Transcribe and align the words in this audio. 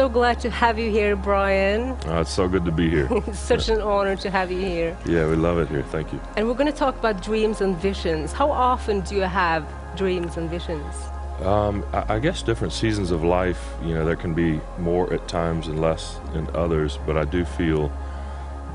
so 0.00 0.08
glad 0.08 0.40
to 0.40 0.48
have 0.48 0.78
you 0.78 0.90
here, 0.90 1.14
Brian. 1.14 1.94
Oh, 2.06 2.20
it's 2.22 2.30
so 2.30 2.48
good 2.48 2.64
to 2.64 2.72
be 2.72 2.88
here. 2.88 3.06
It's 3.26 3.38
such 3.38 3.68
an 3.68 3.82
honor 3.82 4.16
to 4.16 4.30
have 4.30 4.50
you 4.50 4.58
here. 4.58 4.96
yeah, 5.04 5.28
we 5.28 5.36
love 5.36 5.58
it 5.58 5.68
here. 5.68 5.82
Thank 5.82 6.10
you. 6.14 6.18
And 6.36 6.48
we're 6.48 6.54
going 6.54 6.72
to 6.72 6.78
talk 6.84 6.96
about 6.98 7.22
dreams 7.22 7.60
and 7.60 7.76
visions. 7.76 8.32
How 8.32 8.50
often 8.50 9.02
do 9.02 9.14
you 9.14 9.28
have 9.42 9.62
dreams 9.98 10.38
and 10.38 10.48
visions? 10.48 10.94
Um, 11.42 11.84
I, 11.92 12.14
I 12.14 12.18
guess 12.18 12.42
different 12.42 12.72
seasons 12.72 13.10
of 13.10 13.24
life, 13.24 13.62
you 13.84 13.92
know, 13.92 14.06
there 14.06 14.16
can 14.16 14.32
be 14.32 14.58
more 14.78 15.12
at 15.12 15.28
times 15.28 15.68
and 15.68 15.78
less 15.82 16.18
in 16.32 16.48
others, 16.54 16.98
but 17.04 17.18
I 17.18 17.26
do 17.26 17.44
feel 17.44 17.92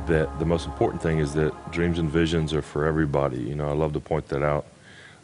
that 0.06 0.28
the 0.38 0.46
most 0.46 0.68
important 0.68 1.02
thing 1.02 1.18
is 1.18 1.34
that 1.34 1.52
dreams 1.72 1.98
and 1.98 2.08
visions 2.08 2.54
are 2.54 2.62
for 2.62 2.86
everybody. 2.86 3.42
You 3.42 3.56
know, 3.56 3.68
I 3.68 3.74
love 3.74 3.94
to 3.94 4.00
point 4.00 4.28
that 4.28 4.44
out. 4.44 4.68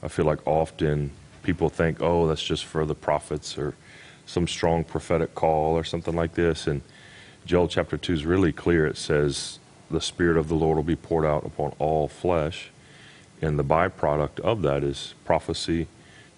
I 0.01 0.07
feel 0.07 0.25
like 0.25 0.39
often 0.47 1.11
people 1.43 1.69
think, 1.69 2.01
oh, 2.01 2.25
that's 2.25 2.43
just 2.43 2.65
for 2.65 2.87
the 2.87 2.95
prophets 2.95 3.55
or 3.55 3.75
some 4.25 4.47
strong 4.47 4.83
prophetic 4.83 5.35
call 5.35 5.75
or 5.75 5.83
something 5.83 6.15
like 6.15 6.33
this. 6.35 6.67
And 6.67 6.81
Joel 7.45 7.67
chapter 7.67 7.97
2 7.97 8.13
is 8.13 8.25
really 8.25 8.51
clear. 8.51 8.85
It 8.85 8.97
says, 8.97 9.59
the 9.89 10.01
Spirit 10.01 10.37
of 10.37 10.47
the 10.47 10.55
Lord 10.55 10.77
will 10.77 10.83
be 10.83 10.95
poured 10.95 11.25
out 11.25 11.45
upon 11.45 11.73
all 11.79 12.07
flesh. 12.07 12.69
And 13.41 13.57
the 13.57 13.63
byproduct 13.63 14.39
of 14.39 14.61
that 14.61 14.83
is 14.83 15.15
prophecy, 15.25 15.87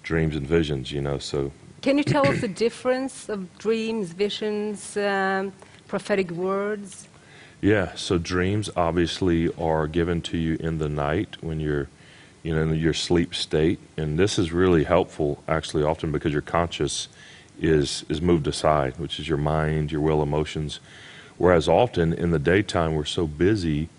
dreams, 0.02 0.36
and 0.36 0.48
visions, 0.48 0.91
you 0.91 1.02
know. 1.02 1.18
So, 1.20 1.52
Can 1.82 1.98
you 1.98 2.04
tell 2.04 2.27
us 2.27 2.41
the 2.41 2.48
difference 2.48 3.30
of 3.30 3.58
dreams, 3.58 4.12
visions, 4.12 4.96
um, 4.98 5.52
prophetic 5.88 6.32
words? 6.32 7.08
yeah, 7.62 7.94
so 7.96 8.18
dreams 8.18 8.70
obviously 8.76 9.54
are 9.55 9.88
given 9.88 10.22
to 10.22 10.38
you 10.38 10.57
in 10.60 10.79
the 10.79 10.90
night 10.90 11.38
when 11.41 11.62
you're, 11.62 11.88
you 12.41 12.54
know, 12.54 12.62
in 12.62 12.76
your 12.76 12.94
sleep 12.94 13.34
state. 13.34 13.79
And 13.96 14.20
this 14.20 14.38
is 14.38 14.52
really 14.52 14.84
helpful, 14.84 15.41
actually, 15.48 15.84
often 15.84 16.12
because 16.12 16.34
you're 16.34 16.41
conscious 16.41 17.07
is, 17.59 18.05
is 18.09 18.21
moved 18.21 18.48
aside, 18.48 18.98
which 18.98 19.20
is 19.20 19.27
your 19.27 19.37
mind, 19.37 19.91
your 19.91 20.01
will, 20.01 20.21
emotions. 20.21 20.79
Whereas 21.37 21.68
often 21.68 22.13
in 22.13 22.32
the 22.32 22.40
daytime, 22.40 22.95
we're 22.95 23.05
so 23.05 23.27
busy 23.27 23.90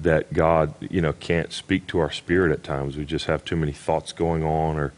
that 0.00 0.32
God, 0.32 0.74
you 0.80 1.00
know, 1.00 1.12
can't 1.12 1.52
speak 1.52 1.86
to 1.88 1.98
our 1.98 2.10
spirit 2.10 2.52
at 2.52 2.62
times. 2.62 2.96
We 2.96 3.04
just 3.04 3.26
have 3.26 3.44
too 3.44 3.56
many 3.56 3.72
thoughts 3.72 4.12
going 4.12 4.44
on 4.44 4.76
or, 4.76 4.92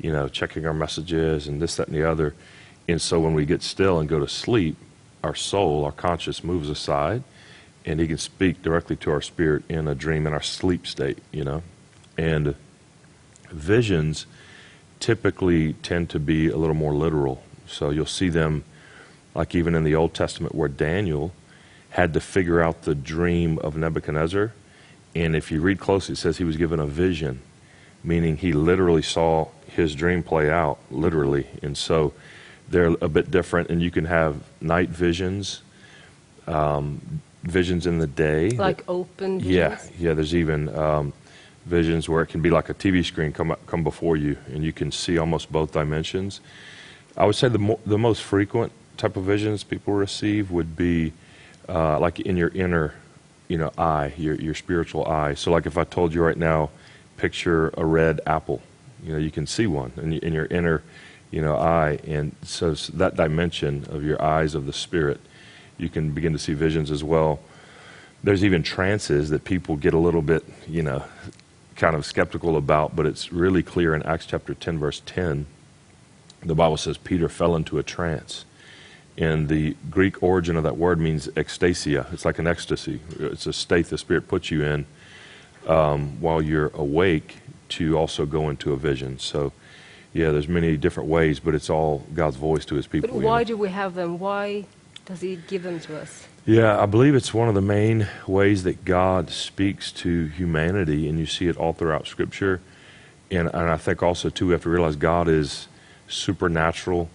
you 0.00 0.12
know, 0.12 0.28
checking 0.28 0.66
our 0.66 0.74
messages 0.74 1.46
and 1.46 1.62
this, 1.62 1.76
that, 1.76 1.86
and 1.86 1.96
the 1.96 2.08
other. 2.08 2.34
And 2.88 3.00
so 3.00 3.20
when 3.20 3.34
we 3.34 3.46
get 3.46 3.62
still 3.62 4.00
and 4.00 4.08
go 4.08 4.18
to 4.18 4.28
sleep, 4.28 4.76
our 5.22 5.34
soul, 5.34 5.84
our 5.84 5.92
conscious 5.92 6.42
moves 6.42 6.68
aside 6.68 7.22
and 7.84 8.00
he 8.00 8.06
can 8.06 8.18
speak 8.18 8.62
directly 8.62 8.96
to 8.96 9.10
our 9.10 9.22
spirit 9.22 9.62
in 9.68 9.88
a 9.88 9.94
dream 9.94 10.26
in 10.26 10.32
our 10.32 10.42
sleep 10.42 10.86
state, 10.86 11.18
you 11.32 11.44
know. 11.44 11.62
And 12.18 12.54
visions 13.50 14.26
typically 15.00 15.72
tend 15.74 16.10
to 16.10 16.18
be 16.18 16.48
a 16.48 16.56
little 16.56 16.74
more 16.74 16.94
literal. 16.94 17.42
So 17.66 17.90
you'll 17.90 18.06
see 18.06 18.28
them 18.28 18.64
like 19.34 19.54
even 19.54 19.74
in 19.74 19.84
the 19.84 19.94
Old 19.94 20.14
Testament 20.14 20.54
where 20.54 20.68
Daniel 20.68 21.32
had 21.90 22.14
to 22.14 22.20
figure 22.20 22.60
out 22.60 22.82
the 22.82 22.94
dream 22.94 23.58
of 23.58 23.76
Nebuchadnezzar. 23.76 24.52
And 25.14 25.34
if 25.34 25.50
you 25.50 25.60
read 25.60 25.80
closely, 25.80 26.12
it 26.12 26.16
says 26.16 26.38
he 26.38 26.44
was 26.44 26.56
given 26.56 26.78
a 26.78 26.86
vision, 26.86 27.40
meaning 28.04 28.36
he 28.36 28.52
literally 28.52 29.02
saw 29.02 29.48
his 29.66 29.94
dream 29.94 30.22
play 30.22 30.50
out, 30.50 30.78
literally. 30.90 31.46
And 31.62 31.76
so 31.76 32.12
they're 32.68 32.96
a 33.00 33.08
bit 33.08 33.30
different, 33.30 33.70
and 33.70 33.82
you 33.82 33.90
can 33.90 34.04
have 34.04 34.36
night 34.60 34.88
visions, 34.88 35.62
um, 36.46 37.20
visions 37.42 37.86
in 37.86 37.98
the 37.98 38.06
day. 38.06 38.50
Like 38.50 38.84
open 38.88 39.40
visions? 39.40 39.52
Yeah, 39.52 39.80
yeah. 39.98 40.14
There's 40.14 40.34
even 40.34 40.68
um, 40.76 41.12
visions 41.70 42.08
where 42.08 42.22
it 42.22 42.26
can 42.26 42.42
be 42.42 42.50
like 42.50 42.68
a 42.68 42.74
TV 42.74 43.02
screen 43.04 43.32
come 43.32 43.50
up- 43.52 43.64
come 43.66 43.82
before 43.82 44.16
you, 44.16 44.36
and 44.52 44.64
you 44.64 44.72
can 44.72 44.90
see 44.92 45.16
almost 45.16 45.50
both 45.50 45.72
dimensions. 45.72 46.40
I 47.16 47.24
would 47.24 47.36
say 47.36 47.48
the 47.48 47.58
mo- 47.58 47.80
the 47.86 47.98
most 47.98 48.22
frequent 48.22 48.72
type 48.96 49.16
of 49.16 49.24
visions 49.24 49.64
people 49.64 49.94
receive 49.94 50.50
would 50.50 50.76
be 50.76 51.12
uh, 51.68 51.98
like 51.98 52.20
in 52.20 52.36
your 52.36 52.48
inner, 52.48 52.94
you 53.48 53.56
know, 53.56 53.72
eye, 53.78 54.12
your 54.18 54.34
your 54.34 54.54
spiritual 54.54 55.06
eye. 55.06 55.34
So, 55.34 55.50
like 55.50 55.66
if 55.66 55.78
I 55.78 55.84
told 55.84 56.12
you 56.12 56.22
right 56.22 56.36
now, 56.36 56.70
picture 57.16 57.72
a 57.76 57.84
red 57.84 58.20
apple, 58.26 58.60
you 59.04 59.12
know, 59.12 59.18
you 59.18 59.30
can 59.30 59.46
see 59.46 59.66
one 59.66 59.92
in, 59.96 60.12
in 60.12 60.32
your 60.32 60.46
inner, 60.46 60.82
you 61.30 61.40
know, 61.40 61.56
eye, 61.56 61.98
and 62.06 62.34
so 62.42 62.74
that 62.74 63.16
dimension 63.16 63.86
of 63.88 64.04
your 64.04 64.20
eyes 64.20 64.54
of 64.54 64.66
the 64.66 64.72
spirit, 64.72 65.20
you 65.78 65.88
can 65.88 66.10
begin 66.10 66.32
to 66.32 66.38
see 66.38 66.54
visions 66.54 66.90
as 66.90 67.04
well 67.04 67.40
there's 68.22 68.44
even 68.44 68.62
trances 68.62 69.30
that 69.30 69.44
people 69.44 69.76
get 69.76 69.94
a 69.94 69.98
little 69.98 70.22
bit, 70.22 70.44
you 70.68 70.82
know, 70.82 71.02
kind 71.80 71.96
of 71.96 72.04
skeptical 72.04 72.58
about, 72.58 72.94
but 72.94 73.06
it's 73.06 73.32
really 73.32 73.62
clear 73.62 73.94
in 73.94 74.02
Acts 74.02 74.26
chapter 74.26 74.52
10, 74.52 74.78
verse 74.78 75.00
10. 75.06 75.46
The 76.42 76.54
Bible 76.54 76.76
says 76.76 76.98
Peter 76.98 77.26
fell 77.26 77.56
into 77.56 77.78
a 77.78 77.82
trance. 77.82 78.44
And 79.16 79.48
the 79.48 79.74
Greek 79.90 80.22
origin 80.22 80.56
of 80.56 80.62
that 80.64 80.76
word 80.76 81.00
means 81.00 81.28
ecstasia. 81.36 82.06
It's 82.12 82.26
like 82.26 82.38
an 82.38 82.46
ecstasy. 82.46 83.00
It's 83.18 83.46
a 83.46 83.52
state 83.54 83.86
the 83.86 83.96
Spirit 83.96 84.28
puts 84.28 84.50
you 84.50 84.62
in 84.62 84.84
um, 85.66 86.20
while 86.20 86.42
you're 86.42 86.70
awake 86.74 87.38
to 87.70 87.96
also 87.96 88.26
go 88.26 88.50
into 88.50 88.74
a 88.74 88.76
vision. 88.76 89.18
So, 89.18 89.52
yeah, 90.12 90.32
there's 90.32 90.48
many 90.48 90.76
different 90.76 91.08
ways, 91.08 91.40
but 91.40 91.54
it's 91.54 91.70
all 91.70 92.06
God's 92.12 92.36
voice 92.36 92.66
to 92.66 92.74
His 92.74 92.86
people. 92.86 93.08
But 93.08 93.16
you 93.16 93.22
know. 93.22 93.28
why 93.28 93.44
do 93.44 93.56
we 93.56 93.70
have 93.70 93.94
them? 93.94 94.18
Why 94.18 94.66
does 95.06 95.22
He 95.22 95.36
give 95.48 95.62
them 95.62 95.80
to 95.80 95.98
us? 95.98 96.26
Yeah, 96.46 96.82
I 96.82 96.86
believe 96.86 97.14
it's 97.14 97.34
one 97.34 97.48
of 97.48 97.54
the 97.54 97.60
main 97.60 98.08
ways 98.26 98.64
that 98.64 98.86
God 98.86 99.28
speaks 99.28 99.92
to 99.92 100.26
humanity, 100.26 101.06
and 101.06 101.18
you 101.18 101.26
see 101.26 101.48
it 101.48 101.56
all 101.58 101.74
throughout 101.74 102.06
Scripture. 102.06 102.62
And, 103.30 103.48
and 103.48 103.70
I 103.70 103.76
think 103.76 104.02
also, 104.02 104.30
too, 104.30 104.46
we 104.46 104.52
have 104.52 104.62
to 104.62 104.70
realize 104.70 104.96
God 104.96 105.28
is 105.28 105.68
supernatural. 106.08 107.10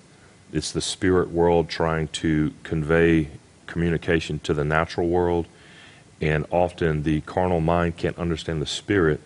It's 0.53 0.71
the 0.71 0.79
spirit 0.79 1.31
world 1.31 1.69
trying 1.69 2.07
to 2.09 2.53
convey 2.61 3.29
communication 3.65 4.39
to 4.39 4.53
the 4.53 4.63
natural 4.63 5.09
world. 5.09 5.47
And 6.21 6.45
often 6.51 7.01
the 7.01 7.21
carnal 7.21 7.59
mind 7.59 7.97
can't 7.97 8.17
understand 8.19 8.61
the 8.61 8.67
spirit. 8.67 9.19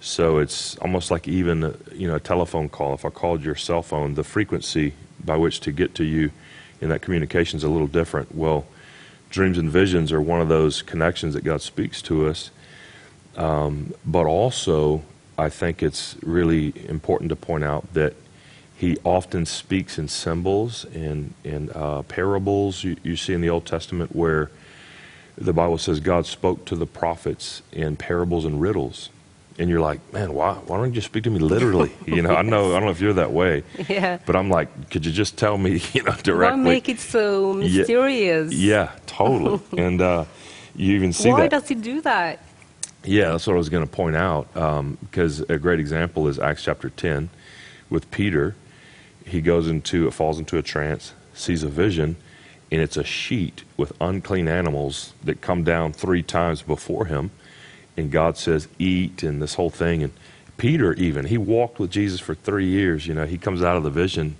So 0.00 0.38
it's 0.38 0.76
almost 0.78 1.10
like 1.10 1.28
even 1.28 1.78
you 1.92 2.08
know 2.08 2.16
a 2.16 2.20
telephone 2.20 2.70
call. 2.70 2.94
If 2.94 3.04
I 3.04 3.10
called 3.10 3.44
your 3.44 3.54
cell 3.54 3.82
phone, 3.82 4.14
the 4.14 4.24
frequency 4.24 4.94
by 5.22 5.36
which 5.36 5.60
to 5.60 5.72
get 5.72 5.94
to 5.96 6.04
you 6.04 6.32
in 6.80 6.88
that 6.88 7.02
communication 7.02 7.58
is 7.58 7.64
a 7.64 7.68
little 7.68 7.86
different. 7.86 8.34
Well, 8.34 8.66
dreams 9.32 9.58
and 9.58 9.68
visions 9.68 10.12
are 10.12 10.20
one 10.20 10.40
of 10.40 10.48
those 10.48 10.82
connections 10.82 11.34
that 11.34 11.42
God 11.42 11.60
speaks 11.60 12.00
to 12.02 12.28
us. 12.28 12.50
Um, 13.36 13.94
but 14.06 14.26
also, 14.26 15.02
I 15.36 15.48
think 15.48 15.82
it's 15.82 16.16
really 16.22 16.72
important 16.88 17.30
to 17.30 17.36
point 17.36 17.64
out 17.64 17.92
that 17.94 18.14
He 18.76 18.98
often 19.04 19.46
speaks 19.46 19.98
in 19.98 20.06
symbols 20.08 20.84
and 20.94 21.32
in 21.42 21.70
uh, 21.74 22.02
parables. 22.02 22.84
You, 22.84 22.96
you 23.02 23.16
see 23.16 23.32
in 23.32 23.40
the 23.40 23.50
Old 23.50 23.66
Testament 23.66 24.14
where 24.14 24.50
the 25.36 25.54
Bible 25.54 25.78
says 25.78 25.98
God 25.98 26.26
spoke 26.26 26.66
to 26.66 26.76
the 26.76 26.86
prophets 26.86 27.62
in 27.72 27.96
parables 27.96 28.44
and 28.44 28.60
riddles. 28.60 29.08
And 29.58 29.68
you're 29.68 29.80
like, 29.80 30.00
man, 30.12 30.32
why, 30.32 30.54
why 30.54 30.78
don't 30.78 30.86
you 30.88 30.92
just 30.94 31.06
speak 31.08 31.24
to 31.24 31.30
me 31.30 31.38
literally? 31.38 31.92
You 32.06 32.22
know, 32.22 32.34
I 32.34 32.42
know, 32.42 32.70
I 32.70 32.74
don't 32.76 32.84
know 32.86 32.90
if 32.90 33.00
you're 33.00 33.12
that 33.14 33.32
way, 33.32 33.62
Yeah. 33.88 34.18
but 34.24 34.34
I'm 34.34 34.48
like, 34.50 34.90
could 34.90 35.04
you 35.04 35.12
just 35.12 35.36
tell 35.36 35.58
me, 35.58 35.82
you 35.92 36.02
know, 36.02 36.14
directly? 36.22 36.58
Why 36.62 36.70
make 36.70 36.88
it 36.88 36.98
so 37.00 37.58
Yeah. 37.60 37.78
mysterious? 37.80 38.52
Yeah, 38.52 38.92
totally. 39.06 39.60
and 39.76 40.00
uh, 40.00 40.24
you 40.74 40.94
even 40.94 41.12
see 41.12 41.28
Why 41.28 41.36
that. 41.36 41.42
Why 41.42 41.48
does 41.48 41.68
He 41.68 41.74
do 41.74 42.00
that? 42.02 42.40
Yeah, 43.04 43.32
that's 43.32 43.46
what 43.46 43.54
I 43.54 43.56
was 43.56 43.68
going 43.68 43.84
to 43.84 43.90
point 43.90 44.16
out. 44.16 44.46
Because 45.00 45.40
a 45.40 45.58
great 45.58 45.80
example 45.80 46.28
is 46.28 46.38
Acts 46.38 46.64
chapter 46.64 46.88
10 46.88 47.30
with 47.90 48.10
Peter. 48.10 48.54
He 49.26 49.40
goes 49.40 49.68
into, 49.68 50.06
it 50.06 50.12
falls 50.14 50.38
into 50.38 50.56
a 50.56 50.62
trance, 50.62 51.12
sees 51.34 51.62
a 51.62 51.68
vision, 51.68 52.16
and 52.70 52.80
it's 52.80 52.96
a 52.96 53.04
sheet 53.04 53.64
with 53.76 53.92
unclean 54.00 54.48
animals 54.48 55.12
that 55.24 55.40
come 55.40 55.62
down 55.64 55.92
three 55.92 56.22
times 56.22 56.62
before 56.62 57.06
him. 57.06 57.30
And 57.96 58.10
God 58.10 58.36
says, 58.36 58.68
eat, 58.78 59.22
and 59.22 59.42
this 59.42 59.54
whole 59.54 59.70
thing. 59.70 60.02
And 60.02 60.12
Peter, 60.56 60.94
even, 60.94 61.26
he 61.26 61.38
walked 61.38 61.78
with 61.78 61.90
Jesus 61.90 62.20
for 62.20 62.34
three 62.34 62.66
years. 62.66 63.06
You 63.06 63.14
know, 63.14 63.26
he 63.26 63.38
comes 63.38 63.62
out 63.62 63.76
of 63.76 63.82
the 63.82 63.90
vision 63.90 64.36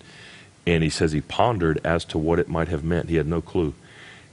and 0.67 0.83
he 0.83 0.91
says 0.91 1.13
he 1.13 1.21
pondered 1.21 1.81
as 1.85 2.05
to 2.07 2.19
what 2.19 2.39
it 2.39 2.49
might 2.49 2.69
have 2.69 2.85
meant. 2.85 3.09
He 3.09 3.17
had 3.17 3.27
no 3.27 3.41
clue. 3.41 3.75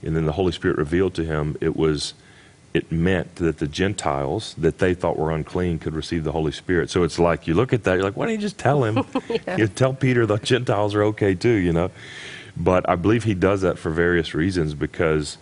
And 0.04 0.16
then 0.16 0.25
the 0.25 0.33
Holy 0.33 0.51
Spirit 0.51 0.77
revealed 0.77 1.13
to 1.16 1.25
him 1.25 1.57
it 1.60 1.75
was 1.75 2.13
it 2.74 2.92
meant 2.92 3.38
that 3.38 3.57
the 3.57 3.68
Gentiles 3.68 4.54
that 4.57 4.77
they 4.77 4.94
thought 4.94 5.18
were 5.18 5.31
unclean 5.31 5.80
could 5.80 5.95
receive 5.95 6.24
the 6.24 6.31
Holy 6.31 6.51
Spirit. 6.51 6.89
So 6.92 7.04
it's 7.04 7.18
like 7.18 7.48
you 7.48 7.56
look 7.56 7.74
at 7.74 7.83
that, 7.86 7.95
you're 7.95 8.04
like, 8.04 8.16
why 8.16 8.25
don't 8.25 8.36
you 8.36 8.42
just 8.42 8.60
tell 8.60 8.83
him? 8.83 9.04
You 9.57 9.68
tell 9.68 9.94
Peter 9.94 10.25
the 10.25 10.38
Gentiles 10.38 10.94
are 10.94 11.04
okay 11.06 11.33
too, 11.33 11.50
you 11.50 11.74
know. 11.74 11.89
But 12.56 12.88
I 12.88 12.95
believe 12.95 13.24
he 13.24 13.33
does 13.33 13.62
that 13.62 13.80
for 13.80 13.89
various 13.89 14.36
reasons 14.36 14.74
because 14.74 15.38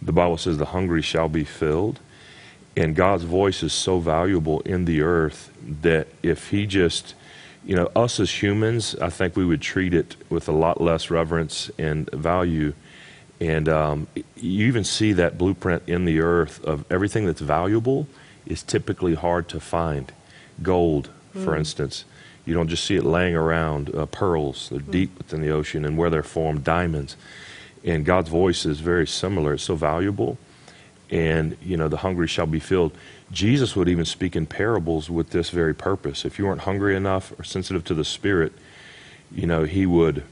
the 0.00 0.12
Bible 0.12 0.36
says 0.36 0.58
the 0.58 0.66
hungry 0.66 1.02
shall 1.02 1.28
be 1.28 1.44
filled. 1.44 2.00
And 2.76 2.96
God's 2.96 3.24
voice 3.24 3.62
is 3.62 3.72
so 3.72 3.98
valuable 3.98 4.60
in 4.60 4.86
the 4.86 5.02
earth 5.02 5.50
that 5.82 6.08
if 6.22 6.50
he 6.50 6.66
just 6.66 7.14
you 7.64 7.76
know, 7.76 7.90
us 7.94 8.18
as 8.18 8.42
humans, 8.42 8.96
I 8.96 9.08
think 9.10 9.36
we 9.36 9.44
would 9.44 9.60
treat 9.60 9.94
it 9.94 10.16
with 10.28 10.48
a 10.48 10.52
lot 10.52 10.80
less 10.80 11.10
reverence 11.10 11.70
and 11.78 12.10
value. 12.10 12.74
And 13.40 13.68
um, 13.68 14.08
you 14.36 14.66
even 14.66 14.84
see 14.84 15.12
that 15.12 15.38
blueprint 15.38 15.82
in 15.86 16.04
the 16.04 16.20
earth 16.20 16.62
of 16.64 16.84
everything 16.90 17.26
that's 17.26 17.40
valuable 17.40 18.08
is 18.46 18.62
typically 18.62 19.14
hard 19.14 19.48
to 19.50 19.60
find. 19.60 20.12
Gold, 20.62 21.10
for 21.32 21.56
instance, 21.56 22.04
you 22.44 22.54
don't 22.54 22.68
just 22.68 22.84
see 22.84 22.96
it 22.96 23.04
laying 23.04 23.36
around. 23.36 23.94
Uh, 23.94 24.06
pearls, 24.06 24.68
they're 24.70 24.80
deep 24.80 25.16
within 25.16 25.40
the 25.40 25.50
ocean, 25.50 25.84
and 25.84 25.96
where 25.96 26.10
they're 26.10 26.22
formed, 26.22 26.64
diamonds. 26.64 27.16
And 27.84 28.04
God's 28.04 28.28
voice 28.28 28.66
is 28.66 28.80
very 28.80 29.06
similar. 29.06 29.54
It's 29.54 29.62
so 29.62 29.76
valuable. 29.76 30.38
And, 31.12 31.56
you 31.62 31.76
know, 31.76 31.88
the 31.88 31.98
hungry 31.98 32.26
shall 32.26 32.46
be 32.46 32.58
filled. 32.58 32.96
Jesus 33.30 33.76
would 33.76 33.88
even 33.88 34.04
speak 34.04 34.34
in 34.34 34.46
parables 34.46 35.08
with 35.08 35.30
this 35.30 35.50
very 35.50 35.74
purpose. 35.74 36.24
If 36.24 36.38
you 36.38 36.46
weren't 36.46 36.62
hungry 36.62 36.96
enough 36.96 37.38
or 37.38 37.44
sensitive 37.44 37.84
to 37.84 37.94
the 37.94 38.04
Spirit, 38.04 38.52
you 39.30 39.46
know, 39.46 39.64
he 39.64 39.86
would 39.86 40.24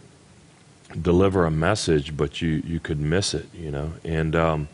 deliver 1.01 1.47
a 1.47 1.51
message, 1.51 2.17
but 2.17 2.43
you, 2.43 2.63
you 2.67 2.81
could 2.81 2.99
miss 2.99 3.35
it, 3.35 3.47
you 3.55 3.71
know. 3.71 3.93
And 4.05 4.35
um, 4.35 4.69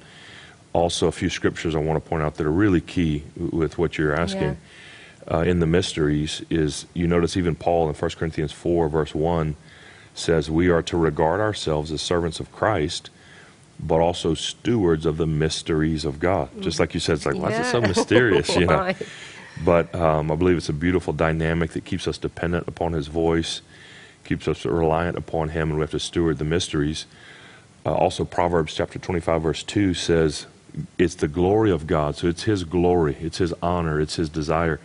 also, 0.73 1.09
a 1.09 1.13
few 1.13 1.29
scriptures 1.29 1.75
I 1.75 1.79
want 1.79 2.03
to 2.03 2.09
point 2.09 2.23
out 2.23 2.37
that 2.37 2.47
are 2.47 2.53
really 2.53 2.81
key 2.81 3.25
with 3.37 3.77
what 3.77 3.99
you're 3.99 4.15
asking. 4.15 4.57
Uh, 5.29 5.41
in 5.41 5.59
the 5.59 5.67
mysteries 5.67 6.43
is 6.51 6.87
you 6.95 7.09
notice 7.09 7.37
even 7.37 7.57
Paul 7.57 7.89
in 7.89 7.95
1 7.95 8.11
Corinthians 8.13 8.53
4, 8.53 8.89
verse 8.89 9.13
1 9.13 9.57
says, 10.15 10.51
We 10.51 10.69
are 10.69 10.83
to 10.83 10.97
regard 10.97 11.41
ourselves 11.41 11.91
as 11.91 12.01
servants 12.01 12.39
of 12.39 12.53
Christ, 12.53 13.11
but 13.79 14.01
also 14.01 14.35
stewards 14.35 15.07
of 15.07 15.17
the 15.17 15.27
mysteries 15.27 16.05
of 16.05 16.19
God. 16.19 16.49
Just 16.63 16.81
like 16.81 16.95
you 16.95 17.01
said, 17.01 17.17
it's 17.17 17.27
like, 17.27 17.37
why 17.37 17.51
is 17.53 17.67
it 17.67 17.71
so 17.71 17.81
mysterious? 17.93 18.55
You 18.57 18.67
know? 18.67 18.95
But 19.65 19.95
um, 19.95 20.31
I 20.31 20.35
believe 20.35 20.57
it's 20.57 20.69
a 20.69 20.75
beautiful 20.75 21.13
dynamic 21.13 21.71
that 21.73 21.85
keeps 21.85 22.07
us 22.09 22.19
dependent 22.19 22.69
upon 22.69 22.93
His 22.93 23.07
voice, 23.07 23.63
keeps 24.25 24.49
us 24.49 24.65
reliant 24.65 25.17
upon 25.17 25.51
Him, 25.51 25.71
and 25.71 25.79
we 25.79 25.83
have 25.83 25.91
to 25.93 26.01
steward 26.01 26.39
the 26.39 26.45
mysteries. 26.45 27.07
Uh, 27.85 27.95
also, 27.95 28.25
Proverbs 28.25 28.75
chapter 28.75 28.99
25, 28.99 29.43
verse 29.43 29.63
2 29.63 29.95
says, 29.95 30.47
It's 30.99 31.15
the 31.15 31.29
glory 31.29 31.71
of 31.71 31.87
God. 31.87 32.17
So 32.17 32.27
it's 32.27 32.43
His 32.45 32.65
glory, 32.65 33.17
it's 33.21 33.39
His 33.39 33.55
honor, 33.63 34.01
it's 34.01 34.17
His 34.17 34.29
desire 34.29 34.81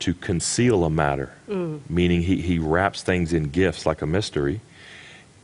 to 0.00 0.14
conceal 0.14 0.84
a 0.84 0.90
matter, 0.90 1.32
meaning 1.88 2.22
he, 2.22 2.40
he 2.42 2.58
wraps 2.58 3.02
things 3.04 3.32
in 3.32 3.50
gifts 3.50 3.86
like 3.86 4.02
a 4.02 4.06
mystery, 4.06 4.60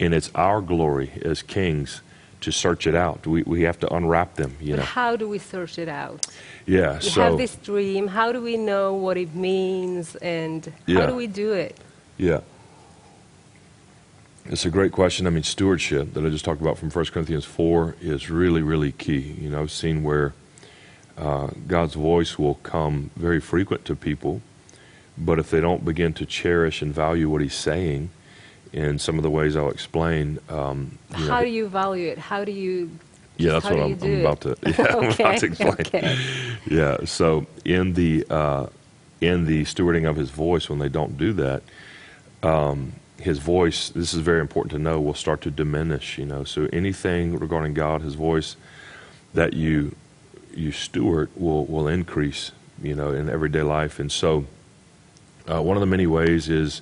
and 0.00 0.12
it's 0.12 0.32
our 0.34 0.60
glory 0.60 1.12
as 1.22 1.42
kings 1.42 2.00
to 2.40 2.52
search 2.52 2.86
it 2.86 2.94
out. 2.94 3.26
We, 3.26 3.42
we 3.42 3.62
have 3.62 3.78
to 3.80 3.92
unwrap 3.92 4.34
them, 4.34 4.56
you 4.60 4.72
But 4.74 4.78
know. 4.80 4.84
how 4.84 5.16
do 5.16 5.28
we 5.28 5.38
search 5.38 5.78
it 5.78 5.88
out? 5.88 6.26
Yeah, 6.66 6.94
We 6.94 7.00
so. 7.00 7.22
have 7.22 7.36
this 7.38 7.56
dream. 7.56 8.08
How 8.08 8.32
do 8.32 8.40
we 8.40 8.56
know 8.56 8.94
what 8.94 9.16
it 9.16 9.34
means, 9.34 10.14
and 10.16 10.72
Yeah. 10.86 11.00
how 11.00 11.06
do 11.06 11.14
we 11.14 11.26
do 11.26 11.52
it? 11.52 11.76
Yeah. 12.16 12.40
It's 14.46 14.64
a 14.64 14.70
great 14.70 14.92
question. 14.92 15.26
I 15.26 15.30
mean, 15.30 15.42
stewardship 15.42 16.14
that 16.14 16.24
I 16.24 16.30
just 16.30 16.44
talked 16.44 16.60
about 16.60 16.78
from 16.78 16.90
1 16.90 17.04
Corinthians 17.06 17.44
4 17.44 17.96
is 18.00 18.30
really, 18.30 18.62
really 18.62 18.92
key. 18.92 19.36
You 19.40 19.50
know, 19.50 19.60
I've 19.60 19.70
seen 19.70 20.02
where 20.02 20.32
uh, 21.18 21.48
God's 21.66 21.94
voice 21.94 22.38
will 22.38 22.54
come 22.62 23.10
very 23.16 23.40
frequent 23.40 23.84
to 23.86 23.96
people, 23.96 24.40
but 25.18 25.38
if 25.38 25.50
they 25.50 25.60
don't 25.60 25.84
begin 25.84 26.14
to 26.14 26.24
cherish 26.24 26.80
and 26.80 26.94
value 26.94 27.28
what 27.28 27.42
He's 27.42 27.54
saying 27.54 28.08
in 28.72 28.98
some 28.98 29.16
of 29.16 29.22
the 29.22 29.30
ways 29.30 29.56
I'll 29.56 29.70
explain, 29.70 30.38
um, 30.48 30.98
you 31.16 31.24
know, 31.24 31.32
How 31.32 31.40
do 31.42 31.48
you 31.48 31.68
value 31.68 32.08
it? 32.08 32.18
How 32.18 32.44
do 32.44 32.52
you? 32.52 32.90
yeah, 33.38 33.52
that's 33.52 33.64
what 33.64 33.80
I'm, 33.80 34.02
I'm 34.02 34.20
about 34.20 34.40
to. 34.42 34.56
Yeah, 34.66 34.96
I'm 34.96 35.04
okay. 35.10 35.24
about 35.24 35.38
to 35.38 35.46
explain. 35.46 35.72
Okay. 35.80 36.18
Yeah. 36.66 37.04
So 37.04 37.46
in 37.64 37.94
the 37.94 38.26
uh, 38.28 38.66
in 39.20 39.46
the 39.46 39.64
stewarding 39.64 40.08
of 40.08 40.16
his 40.16 40.30
voice, 40.30 40.68
when 40.68 40.78
they 40.78 40.88
don't 40.88 41.16
do 41.16 41.32
that, 41.34 41.62
um, 42.42 42.92
his 43.20 43.38
voice. 43.38 43.90
This 43.90 44.12
is 44.12 44.20
very 44.20 44.40
important 44.40 44.72
to 44.72 44.78
know. 44.78 45.00
Will 45.00 45.14
start 45.14 45.40
to 45.42 45.50
diminish. 45.50 46.18
You 46.18 46.26
know. 46.26 46.44
So 46.44 46.68
anything 46.72 47.38
regarding 47.38 47.74
God, 47.74 48.02
his 48.02 48.14
voice, 48.14 48.56
that 49.34 49.54
you 49.54 49.94
you 50.54 50.72
steward 50.72 51.30
will 51.36 51.64
will 51.66 51.88
increase. 51.88 52.52
You 52.82 52.94
know, 52.94 53.10
in 53.12 53.28
everyday 53.28 53.62
life, 53.62 53.98
and 53.98 54.10
so 54.10 54.46
uh, 55.50 55.60
one 55.62 55.76
of 55.76 55.80
the 55.80 55.86
many 55.86 56.06
ways 56.06 56.48
is 56.48 56.80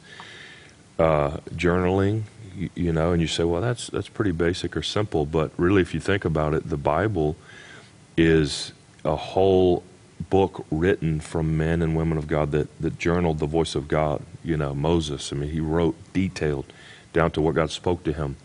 uh, 0.99 1.39
journaling. 1.55 2.23
You, 2.57 2.71
you 2.75 2.93
know, 2.93 3.13
and 3.13 3.21
you 3.21 3.29
say, 3.29 3.45
well, 3.45 3.61
that's 3.61 3.89
that's 3.89 4.09
pretty 4.09 4.33
basic 4.33 4.77
or 4.77 4.83
simple, 4.83 5.27
but 5.27 5.51
really, 5.57 5.83
if 5.83 5.93
you 5.93 6.01
think 6.01 6.25
about 6.25 6.55
it, 6.55 6.69
the 6.69 6.79
Bible 6.79 7.37
is 8.17 8.73
a 9.05 9.17
whole 9.17 9.83
book 10.31 10.65
written 10.71 11.21
from 11.21 11.57
men 11.57 11.83
and 11.83 11.97
women 11.97 12.19
of 12.19 12.27
God 12.27 12.51
that, 12.53 12.81
that 12.81 12.99
journaled 12.99 13.39
the 13.39 13.47
voice 13.47 13.75
of 13.75 13.89
God. 13.89 14.23
You 14.43 14.57
know, 14.57 14.75
Moses, 14.75 15.33
I 15.33 15.37
mean, 15.37 15.51
he 15.51 15.61
wrote 15.61 15.97
detailed 16.13 16.73
down 17.13 17.31
to 17.33 17.41
what 17.41 17.55
God 17.55 17.71
spoke 17.71 18.03
to 18.05 18.13
him. 18.13 18.37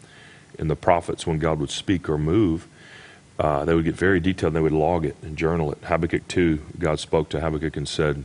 And 0.59 0.69
the 0.69 0.75
prophets, 0.75 1.25
when 1.25 1.39
God 1.39 1.59
would 1.59 1.71
speak 1.71 2.09
or 2.09 2.17
move, 2.17 2.67
uh, 3.39 3.65
they 3.65 3.73
would 3.73 3.85
get 3.85 3.95
very 3.95 4.19
detailed 4.19 4.51
and 4.51 4.57
they 4.57 4.61
would 4.61 4.71
log 4.71 5.05
it 5.05 5.15
and 5.21 5.37
journal 5.37 5.71
it. 5.71 5.79
Habakkuk 5.83 6.27
2, 6.27 6.59
God 6.77 6.99
spoke 6.99 7.29
to 7.29 7.39
Habakkuk 7.39 7.75
and 7.77 7.87
said, 7.87 8.23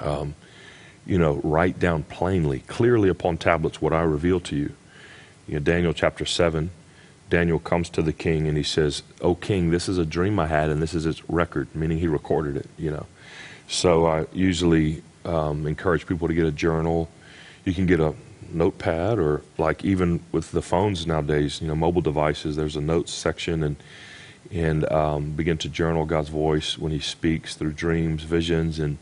um, 0.00 0.34
you 1.06 1.18
know, 1.18 1.40
write 1.44 1.78
down 1.78 2.02
plainly, 2.02 2.60
clearly 2.60 3.08
upon 3.08 3.38
tablets 3.38 3.80
what 3.80 3.92
I 3.92 4.02
reveal 4.02 4.40
to 4.40 4.56
you. 4.56 4.72
You 5.46 5.54
know, 5.54 5.60
Daniel 5.60 5.92
chapter 5.92 6.24
7, 6.24 6.70
Daniel 7.30 7.58
comes 7.58 7.88
to 7.90 8.02
the 8.02 8.12
king 8.12 8.46
and 8.48 8.56
he 8.56 8.62
says, 8.62 9.02
"O 9.20 9.34
king, 9.34 9.70
this 9.70 9.88
is 9.88 9.98
a 9.98 10.04
dream 10.04 10.38
I 10.38 10.46
had, 10.46 10.70
and 10.70 10.82
this 10.82 10.94
is 10.94 11.06
its 11.06 11.28
record," 11.28 11.68
meaning 11.74 11.98
he 11.98 12.08
recorded 12.08 12.56
it. 12.56 12.68
You 12.76 12.90
know, 12.90 13.06
so 13.68 14.06
I 14.06 14.26
usually 14.32 15.02
um, 15.24 15.66
encourage 15.66 16.06
people 16.06 16.28
to 16.28 16.34
get 16.34 16.46
a 16.46 16.52
journal. 16.52 17.08
You 17.64 17.74
can 17.74 17.86
get 17.86 18.00
a 18.00 18.14
notepad, 18.52 19.18
or 19.18 19.42
like 19.58 19.84
even 19.84 20.20
with 20.30 20.52
the 20.52 20.62
phones 20.62 21.06
nowadays, 21.06 21.60
you 21.60 21.68
know, 21.68 21.74
mobile 21.74 22.02
devices. 22.02 22.56
There's 22.56 22.76
a 22.76 22.80
notes 22.80 23.12
section, 23.12 23.62
and 23.62 23.76
and 24.52 24.90
um, 24.92 25.32
begin 25.32 25.58
to 25.58 25.68
journal 25.68 26.04
God's 26.04 26.28
voice 26.28 26.78
when 26.78 26.92
He 26.92 27.00
speaks 27.00 27.56
through 27.56 27.72
dreams, 27.72 28.22
visions, 28.22 28.78
and 28.78 28.98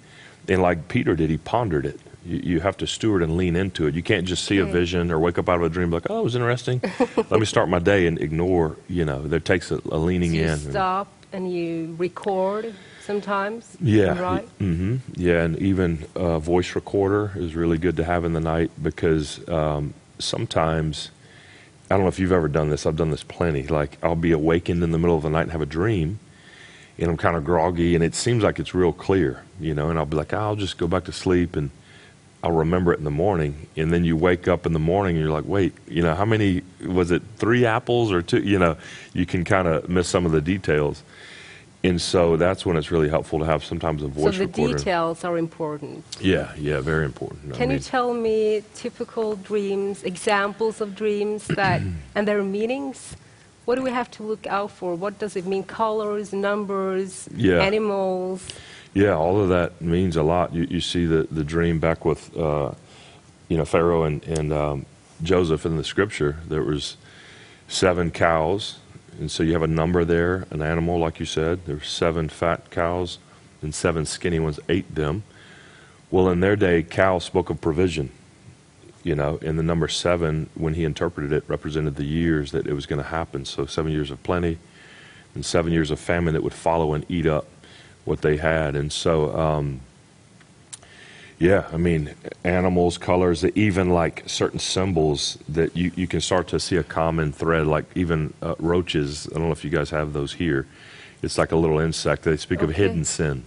and 0.48 0.62
like 0.62 0.88
Peter 0.88 1.14
did, 1.16 1.30
he 1.30 1.38
pondered 1.38 1.86
it. 1.86 2.00
You, 2.26 2.38
you 2.38 2.60
have 2.60 2.76
to 2.78 2.86
steward 2.86 3.22
and 3.22 3.36
lean 3.36 3.54
into 3.56 3.86
it. 3.86 3.94
You 3.94 4.02
can't 4.02 4.26
just 4.26 4.44
see 4.44 4.58
a 4.58 4.64
vision 4.64 5.10
or 5.10 5.18
wake 5.18 5.38
up 5.38 5.48
out 5.48 5.56
of 5.56 5.62
a 5.62 5.68
dream 5.68 5.90
like, 5.90 6.08
oh, 6.10 6.20
it 6.20 6.24
was 6.24 6.34
interesting. 6.34 6.80
Let 7.16 7.38
me 7.40 7.44
start 7.46 7.68
my 7.68 7.78
day 7.78 8.06
and 8.06 8.18
ignore. 8.20 8.76
You 8.88 9.04
know, 9.04 9.22
there 9.26 9.40
takes 9.40 9.70
a, 9.70 9.80
a 9.90 9.98
leaning 9.98 10.30
So 10.30 10.36
you 10.36 10.42
in. 10.44 10.58
stop 10.58 11.08
and 11.32 11.52
you 11.52 11.94
record 11.98 12.74
sometimes. 13.00 13.76
Yeah. 13.80 14.18
Right. 14.18 14.48
hmm 14.58 14.96
Yeah, 15.14 15.42
and 15.42 15.58
even 15.58 16.06
a 16.14 16.38
voice 16.38 16.74
recorder 16.74 17.32
is 17.36 17.54
really 17.54 17.76
good 17.76 17.96
to 17.98 18.04
have 18.04 18.24
in 18.24 18.32
the 18.32 18.40
night 18.40 18.70
because 18.82 19.46
um, 19.48 19.92
sometimes 20.18 21.10
I 21.90 21.94
don't 21.96 22.02
know 22.04 22.08
if 22.08 22.18
you've 22.18 22.32
ever 22.32 22.48
done 22.48 22.70
this. 22.70 22.86
I've 22.86 22.96
done 22.96 23.10
this 23.10 23.22
plenty. 23.22 23.66
Like 23.66 23.98
I'll 24.02 24.16
be 24.16 24.32
awakened 24.32 24.82
in 24.82 24.90
the 24.92 24.98
middle 24.98 25.16
of 25.16 25.22
the 25.22 25.30
night 25.30 25.42
and 25.42 25.52
have 25.52 25.60
a 25.60 25.66
dream, 25.66 26.18
and 26.98 27.10
I'm 27.10 27.16
kind 27.16 27.36
of 27.36 27.44
groggy, 27.44 27.94
and 27.94 28.04
it 28.04 28.14
seems 28.14 28.42
like 28.42 28.58
it's 28.58 28.74
real 28.74 28.92
clear, 28.92 29.42
you 29.60 29.74
know. 29.74 29.90
And 29.90 29.98
I'll 29.98 30.06
be 30.06 30.16
like, 30.16 30.32
ah, 30.32 30.38
I'll 30.38 30.56
just 30.56 30.78
go 30.78 30.86
back 30.86 31.04
to 31.04 31.12
sleep, 31.12 31.56
and 31.56 31.70
I'll 32.42 32.52
remember 32.52 32.92
it 32.92 32.98
in 32.98 33.04
the 33.04 33.10
morning. 33.10 33.66
And 33.76 33.92
then 33.92 34.04
you 34.04 34.16
wake 34.16 34.46
up 34.48 34.66
in 34.66 34.72
the 34.72 34.78
morning, 34.78 35.16
and 35.16 35.24
you're 35.24 35.32
like, 35.32 35.46
wait, 35.46 35.74
you 35.88 36.02
know, 36.02 36.14
how 36.14 36.24
many 36.24 36.62
was 36.86 37.10
it? 37.10 37.22
Three 37.36 37.66
apples 37.66 38.12
or 38.12 38.22
two? 38.22 38.42
You 38.42 38.58
know, 38.58 38.76
you 39.12 39.26
can 39.26 39.44
kind 39.44 39.66
of 39.66 39.88
miss 39.88 40.08
some 40.08 40.24
of 40.24 40.32
the 40.32 40.40
details. 40.40 41.02
And 41.84 42.00
so 42.00 42.38
that's 42.38 42.64
when 42.64 42.78
it's 42.78 42.90
really 42.90 43.10
helpful 43.10 43.38
to 43.40 43.44
have 43.44 43.62
sometimes 43.62 44.02
a 44.02 44.08
voice. 44.08 44.36
So 44.36 44.38
the 44.38 44.46
recorder. 44.46 44.78
details 44.78 45.22
are 45.22 45.36
important. 45.36 46.02
Yeah, 46.18 46.50
yeah, 46.56 46.80
very 46.80 47.04
important. 47.04 47.52
I 47.52 47.56
Can 47.58 47.70
you 47.70 47.78
tell 47.78 48.14
me 48.14 48.62
typical 48.74 49.36
dreams, 49.36 50.02
examples 50.02 50.80
of 50.80 50.94
dreams 50.94 51.46
that 51.48 51.82
and 52.14 52.26
their 52.26 52.42
meanings? 52.42 53.16
What 53.64 53.76
do 53.76 53.82
we 53.82 53.90
have 53.90 54.10
to 54.12 54.22
look 54.22 54.46
out 54.46 54.70
for? 54.70 54.94
What 54.94 55.18
does 55.18 55.36
it 55.36 55.46
mean? 55.46 55.64
Colors, 55.64 56.32
numbers, 56.32 57.28
Yeah. 57.34 57.60
animals. 57.62 58.46
yeah, 58.92 59.14
all 59.16 59.40
of 59.40 59.48
that 59.48 59.80
means 59.80 60.16
a 60.16 60.22
lot. 60.22 60.54
You, 60.54 60.64
you 60.70 60.80
see 60.80 61.06
the, 61.06 61.26
the 61.30 61.44
dream 61.44 61.78
back 61.80 62.04
with, 62.04 62.36
uh, 62.36 62.72
you 63.48 63.56
know, 63.56 63.64
Pharaoh 63.64 64.04
and, 64.04 64.22
and 64.24 64.52
um, 64.52 64.86
Joseph 65.22 65.64
in 65.64 65.76
the 65.76 65.84
scripture. 65.84 66.36
There 66.46 66.62
was 66.62 66.96
seven 67.68 68.10
cows, 68.10 68.78
and 69.18 69.30
so 69.30 69.42
you 69.42 69.52
have 69.54 69.62
a 69.62 69.66
number 69.66 70.04
there, 70.04 70.46
an 70.50 70.60
animal, 70.62 70.98
like 70.98 71.18
you 71.18 71.26
said. 71.26 71.64
There 71.64 71.76
were 71.76 71.82
seven 71.82 72.28
fat 72.28 72.70
cows, 72.70 73.18
and 73.62 73.74
seven 73.74 74.04
skinny 74.04 74.38
ones 74.38 74.60
ate 74.68 74.94
them. 74.94 75.22
Well, 76.10 76.28
in 76.28 76.40
their 76.40 76.54
day, 76.54 76.82
cow 76.82 77.18
spoke 77.18 77.48
of 77.50 77.60
provision, 77.60 78.10
you 79.04 79.14
know, 79.14 79.38
and 79.42 79.58
the 79.58 79.62
number 79.62 79.86
seven, 79.86 80.48
when 80.54 80.74
he 80.74 80.82
interpreted 80.82 81.30
it, 81.30 81.44
represented 81.46 81.94
the 81.96 82.04
years 82.04 82.50
that 82.52 82.66
it 82.66 82.72
was 82.72 82.86
going 82.86 83.00
to 83.00 83.08
happen. 83.08 83.44
So 83.44 83.66
seven 83.66 83.92
years 83.92 84.10
of 84.10 84.20
plenty 84.22 84.58
and 85.34 85.44
seven 85.44 85.72
years 85.72 85.90
of 85.90 86.00
famine 86.00 86.34
that 86.34 86.42
would 86.42 86.54
follow 86.54 86.94
and 86.94 87.04
eat 87.08 87.26
up 87.26 87.46
what 88.04 88.22
they 88.22 88.38
had. 88.38 88.74
And 88.74 88.90
so, 88.92 89.36
um, 89.36 89.80
yeah, 91.38 91.66
I 91.72 91.76
mean, 91.76 92.14
animals, 92.44 92.96
colors, 92.96 93.44
even 93.44 93.90
like 93.90 94.22
certain 94.26 94.58
symbols 94.58 95.38
that 95.48 95.76
you, 95.76 95.92
you 95.94 96.06
can 96.06 96.20
start 96.20 96.48
to 96.48 96.58
see 96.60 96.76
a 96.76 96.82
common 96.82 97.32
thread, 97.32 97.66
like 97.66 97.84
even 97.94 98.32
uh, 98.40 98.54
roaches. 98.58 99.28
I 99.30 99.34
don't 99.34 99.46
know 99.46 99.52
if 99.52 99.64
you 99.64 99.70
guys 99.70 99.90
have 99.90 100.12
those 100.12 100.32
here. 100.32 100.66
It's 101.22 101.36
like 101.36 101.52
a 101.52 101.56
little 101.56 101.78
insect. 101.78 102.22
They 102.22 102.36
speak 102.36 102.62
of 102.62 102.70
hidden 102.70 103.04
sin. 103.04 103.44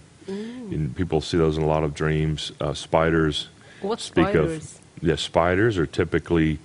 And 0.70 0.94
people 0.94 1.20
see 1.20 1.38
those 1.38 1.56
in 1.56 1.62
a 1.62 1.66
lot 1.66 1.82
of 1.82 1.94
dreams. 1.94 2.52
Uh, 2.60 2.74
spiders 2.74 3.48
What 3.80 4.00
speak 4.00 4.28
spiders? 4.28 4.74
of 4.74 4.77
yeah 5.02 5.16
spiders 5.16 5.78
are 5.78 5.86
typically 5.86 6.58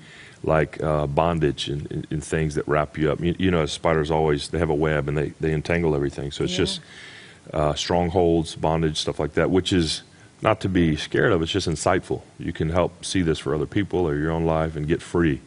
like 0.43 0.81
uh, 0.83 1.07
bondage 1.07 1.69
and, 1.69 2.05
and, 2.11 2.21
things 2.23 2.55
that 2.55 2.67
wrap 2.67 2.97
you 2.97 3.11
up 3.11 3.19
you, 3.21 3.33
you 3.39 3.49
know 3.51 3.65
spiders 3.65 4.11
always 4.11 4.49
they 4.49 4.59
have 4.59 4.69
a 4.69 4.75
web 4.75 5.07
and 5.07 5.17
they, 5.17 5.29
they 5.39 5.53
entangle 5.53 5.95
everything 5.95 6.31
so 6.31 6.43
it's 6.43 6.53
Yeah. 6.53 6.57
just 6.65 6.81
uh, 7.53 7.73
strongholds 7.73 8.55
bondage 8.55 8.97
stuff 8.97 9.19
like 9.19 9.33
that 9.33 9.49
which 9.49 9.71
is 9.73 10.03
not 10.41 10.59
to 10.61 10.69
be 10.69 10.95
scared 10.97 11.31
of 11.31 11.41
it's 11.41 11.51
just 11.51 11.67
insightful 11.69 12.21
you 12.39 12.51
can 12.51 12.69
help 12.69 13.05
see 13.05 13.21
this 13.21 13.39
for 13.39 13.55
other 13.55 13.65
people 13.67 13.99
or 14.07 14.15
your 14.17 14.31
own 14.31 14.45
life 14.45 14.75
and 14.75 14.87
get 14.87 15.01
free 15.01 15.39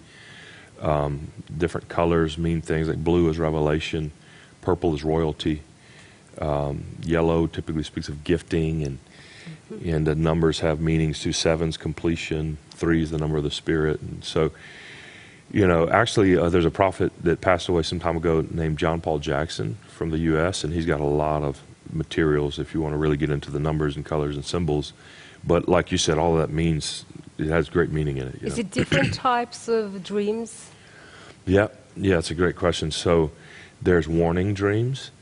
Um, 0.81 1.29
different 1.57 1.89
colors 1.89 2.37
mean 2.37 2.61
things 2.61 2.87
like 2.89 3.03
blue 3.03 3.31
is 3.31 3.39
revelation, 3.39 4.11
purple 4.61 4.95
is 4.95 5.03
royalty, 5.05 5.63
um, 6.39 6.85
yellow 7.03 7.47
typically 7.47 7.83
speaks 7.83 8.09
of 8.11 8.25
gifting, 8.25 8.85
and 8.85 8.99
and 9.85 10.07
the 10.07 10.15
numbers 10.15 10.61
have 10.61 10.79
meanings 10.81 11.21
too. 11.21 11.33
Seven's 11.33 11.79
completion, 11.79 12.59
three 12.77 13.03
is 13.03 13.11
the 13.11 13.19
number 13.19 13.37
of 13.37 13.45
the 13.45 13.51
spirit, 13.51 14.01
and 14.01 14.25
so 14.25 14.53
you 15.53 15.67
know, 15.67 15.89
actually, 15.89 16.37
uh, 16.37 16.49
there's 16.49 16.65
a 16.65 16.71
prophet 16.71 17.13
that 17.23 17.41
passed 17.41 17.69
away 17.69 17.83
some 17.83 18.01
time 18.01 18.17
ago 18.17 18.45
named 18.51 18.79
John 18.79 19.01
Paul 19.01 19.21
Jackson 19.21 19.79
from 19.87 20.11
the 20.11 20.19
U.S., 20.19 20.65
and 20.65 20.73
he's 20.73 20.87
got 20.87 21.01
a 21.01 21.05
lot 21.05 21.43
of 21.43 21.63
materials 21.93 22.59
if 22.59 22.75
you 22.75 22.81
want 22.83 22.95
to 22.95 22.99
really 22.99 23.17
get 23.17 23.31
into 23.31 23.51
the 23.51 23.61
numbers 23.61 23.97
and 23.97 24.05
colors 24.05 24.35
and 24.35 24.45
symbols. 24.45 24.93
But 25.45 25.69
like 25.69 25.93
you 25.93 25.99
said, 25.99 26.19
all 26.19 26.37
that 26.37 26.51
means 26.51 27.05
it 27.39 27.47
has 27.47 27.69
great 27.69 27.93
meaning 27.93 28.17
in 28.17 28.29
it. 28.29 28.43
you 28.43 28.49
Is 28.49 28.57
know. 28.57 28.63
it 28.63 28.71
different 28.73 29.15
types 29.31 29.69
of 29.69 30.03
dreams? 30.03 30.71
Yeah, 31.47 31.69
yeah, 31.97 32.19
it's 32.19 32.33
a 32.33 32.35
great 32.35 32.57
question. 32.57 32.91
So 32.91 33.31
there's 33.81 34.09
warning 34.09 34.53
dreams, 34.53 35.13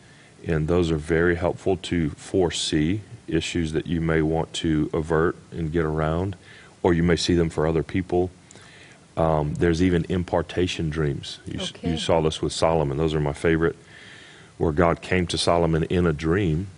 and 0.47 0.69
those 0.69 0.91
are 0.91 0.97
very 0.97 1.37
helpful 1.37 1.77
to 1.77 2.11
foresee 2.11 3.03
issues 3.29 3.73
that 3.73 3.87
you 3.87 4.01
may 4.01 4.23
want 4.23 4.53
to 4.55 4.89
avert 4.95 5.37
and 5.51 5.71
get 5.71 5.85
around, 5.85 6.37
or 6.85 6.93
you 6.95 7.03
may 7.03 7.17
see 7.17 7.35
them 7.35 7.49
for 7.51 7.67
other 7.67 7.83
people. 7.83 8.31
Um, 9.17 9.55
there's 9.55 9.83
even 9.83 10.05
impartation 10.09 10.91
dreams. 10.91 11.41
You, 11.47 11.61
Okay. 11.61 11.91
you 11.93 11.97
saw 11.99 12.21
this 12.21 12.41
with 12.43 12.53
Solomon. 12.53 12.99
Those 12.99 13.15
are 13.15 13.21
my 13.21 13.33
favorite, 13.33 13.75
where 14.59 14.71
God 14.71 15.01
came 15.01 15.27
to 15.29 15.39
Solomon 15.39 15.85
in 15.85 16.07
a 16.07 16.13
dream 16.13 16.69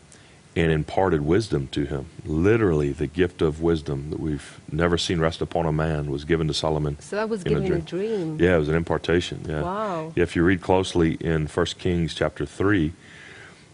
and 0.54 0.70
imparted 0.72 1.22
wisdom 1.22 1.66
to 1.72 1.84
him. 1.84 2.06
Literally, 2.24 2.92
the 2.92 3.06
gift 3.06 3.42
of 3.42 3.60
wisdom 3.60 4.10
that 4.10 4.20
we've 4.20 4.60
never 4.70 4.96
seen 4.96 5.18
rest 5.18 5.42
upon 5.42 5.66
a 5.66 5.72
man 5.72 6.10
was 6.10 6.24
given 6.24 6.46
to 6.48 6.54
Solomon. 6.54 6.98
So 7.00 7.16
that 7.16 7.28
was 7.28 7.42
In 7.42 7.48
a 7.56 7.60
given 7.60 7.72
in 7.72 7.78
a 7.78 7.82
dream. 7.82 8.38
Yeah, 8.40 8.54
it 8.56 8.58
was 8.60 8.68
an 8.68 8.74
impartation. 8.76 9.44
Yeah. 9.48 9.62
Wow. 9.62 10.12
If 10.14 10.36
you 10.36 10.44
read 10.44 10.62
closely 10.62 11.14
in 11.14 11.46
1 11.46 11.66
Kings 11.78 12.14
chapter 12.14 12.46
3, 12.46 12.92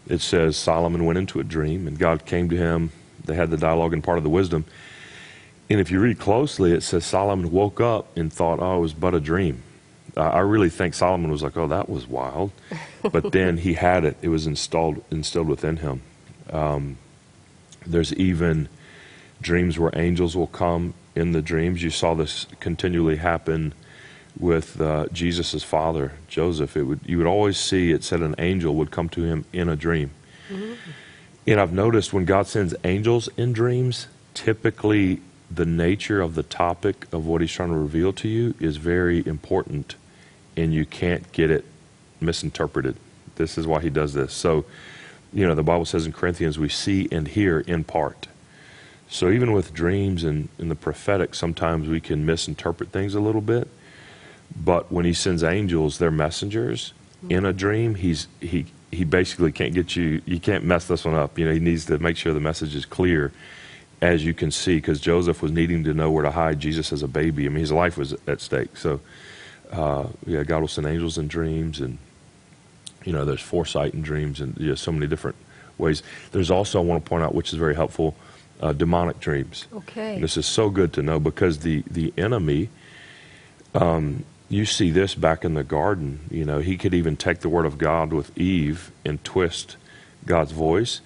it 0.09 0.21
says 0.21 0.57
Solomon 0.57 1.05
went 1.05 1.19
into 1.19 1.39
a 1.41 1.45
dream 1.45 1.87
and 1.87 1.99
God 1.99 2.25
came 2.25 2.49
to 2.49 2.57
him. 2.57 2.91
They 3.25 3.35
had 3.35 3.51
the 3.51 3.57
dialogue 3.59 3.93
and 3.93 4.03
part 4.03 4.19
of 4.19 4.25
the 4.25 4.31
wisdom. 4.31 4.65
And 5.71 5.81
if 5.81 5.91
you 5.91 6.01
read 6.01 6.19
closely, 6.19 6.73
it 6.73 6.83
says 6.83 7.05
Solomon 7.05 7.51
woke 7.51 7.81
up 7.81 8.17
and 8.17 8.33
thought, 8.33 8.61
oh, 8.61 8.79
it 8.79 8.81
was 8.81 8.93
but 8.93 9.15
a 9.15 9.21
dream. 9.21 9.63
Uh, 10.17 10.29
I 10.29 10.41
really 10.41 10.69
think 10.69 10.93
Solomon 10.95 11.31
was 11.31 11.43
like, 11.43 11.57
oh, 11.57 11.69
that 11.69 11.89
was 11.89 12.07
wild. 12.07 12.53
But 13.03 13.33
then 13.33 13.57
he 13.57 13.75
had 13.75 14.05
it, 14.05 14.17
it 14.21 14.29
was 14.29 14.47
installed, 14.47 15.03
instilled 15.11 15.49
within 15.49 15.79
him. 15.79 16.03
Um, 16.51 16.99
there's 17.87 18.13
even 18.15 18.69
dreams 19.41 19.79
where 19.79 19.91
angels 19.95 20.37
will 20.37 20.47
come 20.47 20.95
in 21.15 21.33
the 21.33 21.43
dreams. 21.43 21.83
You 21.83 21.91
saw 21.91 22.15
this 22.15 22.47
continually 22.61 23.17
happen 23.17 23.73
with 24.39 24.81
uh, 24.81 25.07
Jesus' 25.13 25.63
father, 25.63 26.13
Joseph. 26.29 26.77
It 26.77 26.85
would 26.85 27.01
you 27.05 27.19
would 27.19 27.27
always 27.27 27.59
see 27.59 27.91
it 27.93 28.05
said 28.05 28.21
an 28.21 28.35
angel 28.39 28.75
would 28.77 28.91
come 28.91 29.09
to 29.11 29.23
him 29.23 29.45
in 29.53 29.69
a 29.69 29.77
dream. 29.77 30.11
And 31.47 31.61
I've 31.61 31.73
noticed 31.73 32.13
when 32.13 32.25
God 32.25 32.47
sends 32.47 32.75
angels 32.85 33.29
in 33.37 33.53
dreams, 33.53 34.07
typically 34.35 35.21
the 35.53 35.67
nature 35.67 36.21
of 36.21 36.35
the 36.35 36.43
topic 36.43 37.07
of 37.13 37.27
what 37.27 37.41
he's 37.41 37.53
trying 37.53 37.71
to 37.71 37.77
reveal 37.77 38.13
to 38.15 38.29
you 38.29 38.55
is 38.61 38.77
very 38.77 39.27
important 39.27 39.97
and 40.57 40.73
you 40.73 40.85
can't 40.85 41.31
get 41.33 41.51
it 41.51 41.65
misinterpreted. 42.21 42.97
This 43.37 43.59
is 43.59 43.67
why 43.67 43.81
he 43.81 43.91
does 43.91 44.15
this. 44.15 44.33
So, 44.33 44.65
you 45.33 45.47
know, 45.47 45.55
the 45.55 45.63
Bible 45.63 45.85
says 45.85 46.07
in 46.07 46.13
Corinthians, 46.13 46.59
we 46.59 46.69
see 46.69 47.09
and 47.11 47.27
hear 47.27 47.61
in 47.61 47.85
part. 47.85 48.29
So 49.09 49.31
even 49.31 49.53
with 49.53 49.75
dreams 49.75 50.25
and, 50.25 50.49
and 50.59 50.71
the 50.71 50.75
prophetic, 50.75 51.35
sometimes 51.35 51.89
we 51.89 52.01
can 52.01 52.25
misinterpret 52.25 52.91
things 52.91 53.15
a 53.15 53.21
little 53.21 53.41
bit. 53.41 53.69
But 54.55 54.93
when 54.93 55.05
he 55.05 55.13
sends 55.13 55.43
angels, 55.43 55.99
they're 55.99 56.11
messengers 56.11 56.93
in 57.29 57.45
a 57.45 57.53
dream. 57.53 57.95
He's 57.95 58.29
he 58.41 58.67
he 58.91 59.05
basically 59.05 59.53
can't 59.53 59.73
get 59.73 59.97
you. 59.97 60.21
You 60.27 60.39
can't 60.39 60.65
mess 60.65 60.87
this 60.87 61.05
one 61.05 61.15
up. 61.15 61.39
You 61.39 61.47
know, 61.47 61.53
he 61.53 61.61
needs 61.61 61.87
to 61.87 61.99
make 61.99 62.17
sure 62.17 62.35
the 62.35 62.41
message 62.41 62.75
is 62.75 62.85
clear, 62.85 63.33
as 64.03 64.25
you 64.25 64.35
can 64.35 64.51
see, 64.51 64.77
because 64.77 65.01
Joseph 65.01 65.41
was 65.41 65.53
needing 65.53 65.85
to 65.85 65.95
know 65.95 66.11
where 66.11 66.25
to 66.25 66.33
hide 66.33 66.59
Jesus 66.59 66.93
as 66.93 67.05
a 67.05 67.09
baby. 67.09 67.47
I 67.47 67.49
mean, 67.49 67.61
his 67.61 67.71
life 67.71 67.97
was 67.97 68.15
at 68.27 68.41
stake. 68.41 68.77
So, 68.77 69.01
uh, 69.71 70.09
yeah, 70.27 70.43
God 70.43 70.61
will 70.61 70.69
send 70.69 70.89
angels 70.89 71.17
in 71.17 71.29
dreams, 71.29 71.81
and 71.81 71.99
you 73.05 73.13
know, 73.13 73.25
there's 73.25 73.41
foresight 73.41 73.95
in 73.95 74.03
dreams, 74.03 74.41
and 74.41 74.57
yeah, 74.59 74.75
so 74.75 74.91
many 74.91 75.07
different 75.07 75.37
ways. 75.79 76.03
There's 76.33 76.51
also 76.51 76.81
I 76.81 76.83
want 76.83 77.05
to 77.05 77.09
point 77.09 77.23
out, 77.23 77.33
which 77.33 77.53
is 77.53 77.59
very 77.59 77.77
helpful, 77.77 78.17
uh, 78.61 78.73
demonic 78.73 79.21
dreams. 79.21 79.69
Okay. 79.73 80.17
And 80.17 80.25
this 80.25 80.37
is 80.37 80.47
so 80.47 80.69
good 80.69 80.93
to 80.95 81.03
know 81.03 81.21
because 81.21 81.61
the 81.61 81.85
the 81.89 82.13
enemy, 82.19 82.71
um, 83.73 84.25
you 84.49 84.67
see 84.67 84.91
this 84.91 85.15
back 85.15 85.45
in 85.45 85.55
the 85.55 85.65
garden. 85.65 86.21
You 86.29 86.45
know, 86.45 86.59
he 86.59 86.77
could 86.77 86.93
even 86.93 87.17
take 87.17 87.39
the 87.39 87.49
word 87.49 87.67
of 87.67 87.79
God 87.79 88.13
with 88.13 88.37
Eve 88.37 88.91
and 89.05 89.23
twist 89.23 89.77
God's 90.27 90.51
voice. 90.51 91.01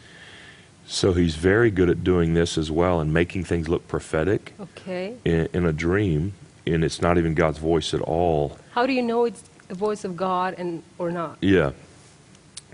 So 0.86 1.12
he's 1.12 1.34
very 1.34 1.70
good 1.70 1.90
at 1.90 2.04
doing 2.04 2.34
this 2.34 2.56
as 2.56 2.70
well 2.70 3.00
and 3.00 3.12
making 3.12 3.44
things 3.44 3.68
look 3.68 3.88
prophetic 3.88 4.54
Okay. 4.60 5.16
in, 5.24 5.48
in 5.52 5.66
a 5.66 5.72
dream, 5.72 6.32
and 6.66 6.84
it's 6.84 7.02
not 7.02 7.18
even 7.18 7.34
God's 7.34 7.58
voice 7.58 7.92
at 7.92 8.00
all. 8.00 8.56
How 8.72 8.86
do 8.86 8.92
you 8.92 9.02
know 9.02 9.24
it's 9.24 9.42
the 9.68 9.74
voice 9.74 10.04
of 10.04 10.16
God 10.16 10.54
and 10.56 10.82
or 10.98 11.10
not? 11.10 11.38
Yeah. 11.40 11.72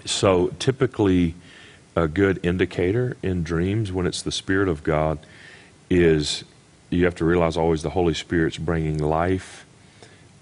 So 0.04 0.48
typically, 0.58 1.34
a 1.96 2.06
good 2.08 2.38
indicator 2.42 3.16
in 3.22 3.42
dreams 3.44 3.92
when 3.92 4.06
it's 4.06 4.22
the 4.22 4.32
Spirit 4.32 4.68
of 4.68 4.82
God 4.82 5.18
is 5.88 6.44
you 6.90 7.04
have 7.04 7.14
to 7.16 7.24
realize 7.24 7.56
always 7.56 7.82
the 7.82 7.90
Holy 7.90 8.14
Spirit's 8.14 8.58
bringing 8.58 8.98
life, 8.98 9.64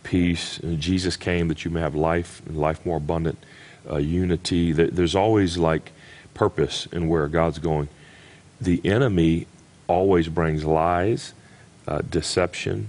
peace. 0.03 0.59
And 0.59 0.81
Jesus 0.81 1.17
came 1.17 1.49
that 1.49 1.65
you 1.65 1.71
may 1.71 1.81
have 1.81 1.95
life 1.95 2.43
and 2.47 2.57
life 2.57 2.85
more 2.85 2.97
abundant, 2.97 3.39
uh, 3.89 3.97
unity. 3.99 4.73
There's 4.73 5.15
always 5.15 5.57
like 5.59 5.93
purpose 6.45 6.89
and 6.91 7.07
where 7.11 7.29
God's 7.29 7.59
going. 7.59 7.87
The 8.63 8.81
enemy 8.83 9.47
always 9.89 10.27
brings 10.29 10.65
lies, 10.65 11.35
uh, 11.87 12.01
deception, 12.19 12.89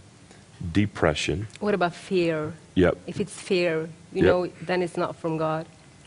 depression. 0.71 1.47
What 1.59 1.73
about 1.73 1.93
fear? 1.93 2.53
Yep. 2.75 2.97
If 3.07 3.19
it's 3.19 3.33
fear, 3.33 3.89
you 4.13 4.23
Yep. 4.23 4.25
know, 4.25 4.39
then 4.61 4.81
it's 4.81 4.95
not 4.95 5.17
from 5.17 5.35
God. 5.37 5.65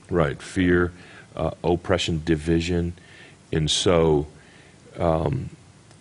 Right, 0.09 0.41
fear, 0.41 0.93
uh, 1.37 1.51
oppression, 1.63 2.23
division, 2.25 2.95
and 3.53 3.71
so, 3.71 4.27
um, 4.99 5.51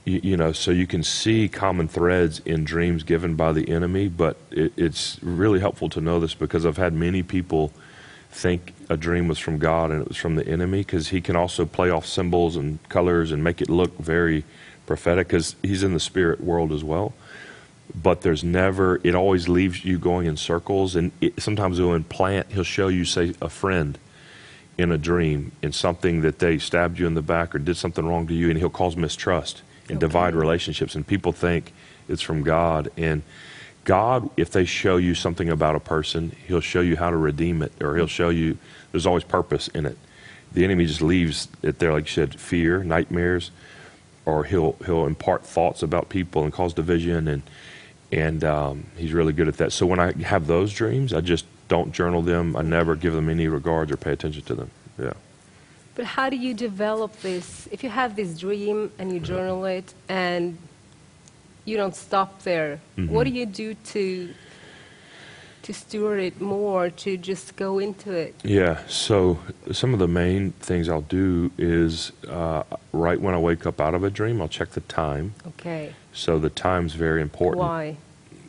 you, 0.06 0.22
you 0.24 0.38
know, 0.38 0.54
so 0.54 0.72
you 0.72 0.88
can 0.88 1.04
see 1.04 1.50
common 1.50 1.90
threads 1.90 2.40
in 2.46 2.64
dreams 2.64 3.04
given 3.04 3.36
by 3.36 3.52
the 3.52 3.68
enemy. 3.70 4.08
But 4.08 4.38
it, 4.50 4.72
it's 4.78 5.20
really 5.22 5.60
helpful 5.60 5.90
to 5.90 6.00
know 6.00 6.22
this 6.22 6.36
because 6.36 6.66
I've 6.66 6.78
had 6.78 6.94
many 6.94 7.22
people 7.22 7.74
think 8.34 8.74
a 8.90 8.98
dream 8.98 9.28
was 9.28 9.40
from 9.40 9.60
God 9.60 9.92
and 9.92 10.02
it 10.02 10.08
was 10.08 10.18
from 10.18 10.36
the 10.36 10.48
enemy 10.48 10.80
because 10.80 11.10
he 11.10 11.22
can 11.22 11.36
also 11.36 11.66
play 11.66 11.90
off 11.90 12.06
symbols 12.06 12.56
and 12.56 12.82
colors 12.90 13.32
and 13.32 13.44
make 13.44 13.62
it 13.62 13.70
look 13.70 13.98
very 13.98 14.44
prophetic 14.86 15.28
because 15.28 15.56
he's 15.62 15.84
in 15.84 15.94
the 15.94 16.00
spirit 16.00 16.42
world 16.42 16.72
as 16.72 16.84
well. 16.84 17.14
But 17.96 18.22
there's 18.22 18.44
never 18.44 19.00
it 19.04 19.14
always 19.14 19.48
leaves 19.48 19.86
you 19.86 20.00
going 20.00 20.26
in 20.26 20.36
circles 20.38 20.96
and 20.96 21.12
it, 21.22 21.42
sometimes 21.42 21.78
he'll 21.78 21.94
implant 21.94 22.52
he'll 22.52 22.64
show 22.64 22.88
you 22.88 23.06
say 23.06 23.36
a 23.42 23.50
friend 23.50 24.00
in 24.78 24.92
a 24.92 24.98
dream 24.98 25.52
in 25.62 25.72
something 25.72 26.22
that 26.22 26.40
they 26.40 26.58
stabbed 26.58 26.98
you 26.98 27.06
in 27.06 27.14
the 27.14 27.22
back 27.22 27.54
or 27.54 27.60
did 27.60 27.78
something 27.78 28.06
wrong 28.06 28.26
to 28.28 28.34
you 28.34 28.50
and 28.50 28.58
he'll 28.58 28.70
cause 28.70 28.96
mistrust 28.96 29.62
and 29.90 30.00
divide 30.00 30.34
relationships 30.34 30.96
and 30.96 31.06
people 31.06 31.32
think 31.32 31.72
it's 32.10 32.22
from 32.22 32.42
god 32.42 32.90
and 32.98 33.22
god 33.84 34.30
if 34.38 34.52
they 34.52 34.66
show 34.66 34.98
you 34.98 35.14
something 35.14 35.50
about 35.50 35.76
a 35.76 35.80
person 35.80 36.36
he'll 36.48 36.62
show 36.62 36.82
you 36.82 36.96
how 36.96 37.10
to 37.10 37.18
redeem 37.18 37.62
it 37.62 37.72
or 37.82 37.96
he'll 37.96 38.08
show 38.08 38.30
you 38.30 38.58
there's 38.92 39.06
always 39.06 39.24
purpose 39.24 39.68
in 39.70 39.86
it 39.86 39.98
the 40.54 40.64
enemy 40.64 40.86
just 40.86 41.02
leaves 41.02 41.48
it 41.62 41.80
there 41.80 41.92
like 41.92 42.06
you 42.06 42.12
said 42.12 42.40
fear 42.40 42.84
nightmares 42.84 43.52
or 44.26 44.44
he'll 44.46 44.76
he'll 44.86 45.06
impart 45.06 45.46
thoughts 45.46 45.84
about 45.84 46.10
people 46.10 46.44
and 46.44 46.54
cause 46.54 46.74
division 46.74 47.28
and 47.28 47.44
and 48.14 48.44
um, 48.44 48.86
he's 48.96 49.12
really 49.12 49.34
good 49.34 49.48
at 49.48 49.58
that. 49.58 49.72
So 49.72 49.88
when 49.88 50.00
I 50.00 50.12
have 50.22 50.46
those 50.46 50.72
dreams, 50.72 51.14
I 51.14 51.22
just 51.22 51.46
don't 51.68 51.92
journal 51.92 52.22
them. 52.22 52.56
I 52.56 52.62
never 52.62 52.96
give 52.96 53.14
them 53.14 53.28
any 53.28 53.48
regards 53.48 53.92
or 53.92 53.98
pay 53.98 54.12
attention 54.12 54.44
to 54.44 54.54
them. 54.54 54.70
Yeah. 55.00 55.14
But 55.96 56.06
how 56.06 56.30
do 56.30 56.36
you 56.36 56.54
develop 56.54 57.20
this? 57.22 57.68
If 57.72 57.84
you 57.84 57.90
have 57.90 58.16
this 58.16 58.38
dream 58.38 58.92
and 59.00 59.12
you 59.12 59.20
journal 59.20 59.66
it 59.66 59.96
and 60.10 60.60
you 61.66 61.78
don't 61.78 61.96
stop 61.96 62.44
there, 62.44 62.80
what 62.96 63.24
do 63.26 63.30
Mm-hmm. 63.32 63.36
you 63.38 63.46
do 63.46 63.74
to 63.74 64.34
to 65.64 65.74
steward 65.74 66.20
it 66.20 66.42
more, 66.42 66.90
to 66.90 67.16
just 67.16 67.56
go 67.56 67.80
into 67.80 68.12
it? 68.12 68.36
Yeah. 68.44 68.86
So 68.88 69.40
some 69.72 69.94
of 69.94 70.00
the 70.00 70.10
main 70.10 70.52
things 70.60 70.90
I'll 70.90 71.00
do 71.02 71.52
is 71.58 72.12
uh, 72.28 72.64
right 72.92 73.20
when 73.22 73.34
I 73.34 73.38
wake 73.40 73.66
up 73.66 73.80
out 73.80 73.94
of 73.96 74.04
a 74.04 74.10
dream, 74.10 74.42
I'll 74.42 74.50
check 74.50 74.72
the 74.72 74.82
time. 74.82 75.36
Okay. 75.48 75.94
So 76.12 76.38
the 76.38 76.50
time's 76.50 76.96
very 76.96 77.22
important. 77.22 77.60
Why? 77.60 77.96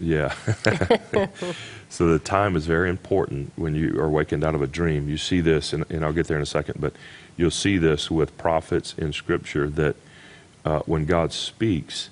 Yeah. 0.00 0.34
so 1.88 2.08
the 2.08 2.18
time 2.18 2.56
is 2.56 2.66
very 2.66 2.90
important 2.90 3.52
when 3.54 3.76
you 3.76 3.96
are 4.00 4.10
wakened 4.10 4.42
out 4.42 4.56
of 4.56 4.62
a 4.62 4.66
dream. 4.66 5.08
You 5.08 5.16
see 5.16 5.40
this, 5.40 5.72
and, 5.72 5.84
and 5.90 6.04
I'll 6.04 6.12
get 6.12 6.26
there 6.26 6.36
in 6.36 6.42
a 6.42 6.46
second, 6.46 6.80
but 6.80 6.94
you'll 7.36 7.52
see 7.52 7.78
this 7.78 8.10
with 8.10 8.36
prophets 8.36 8.92
in 8.98 9.12
Scripture 9.12 9.70
that 9.70 9.94
uh, 10.64 10.80
when 10.80 11.04
God 11.04 11.32
speaks, 11.32 12.10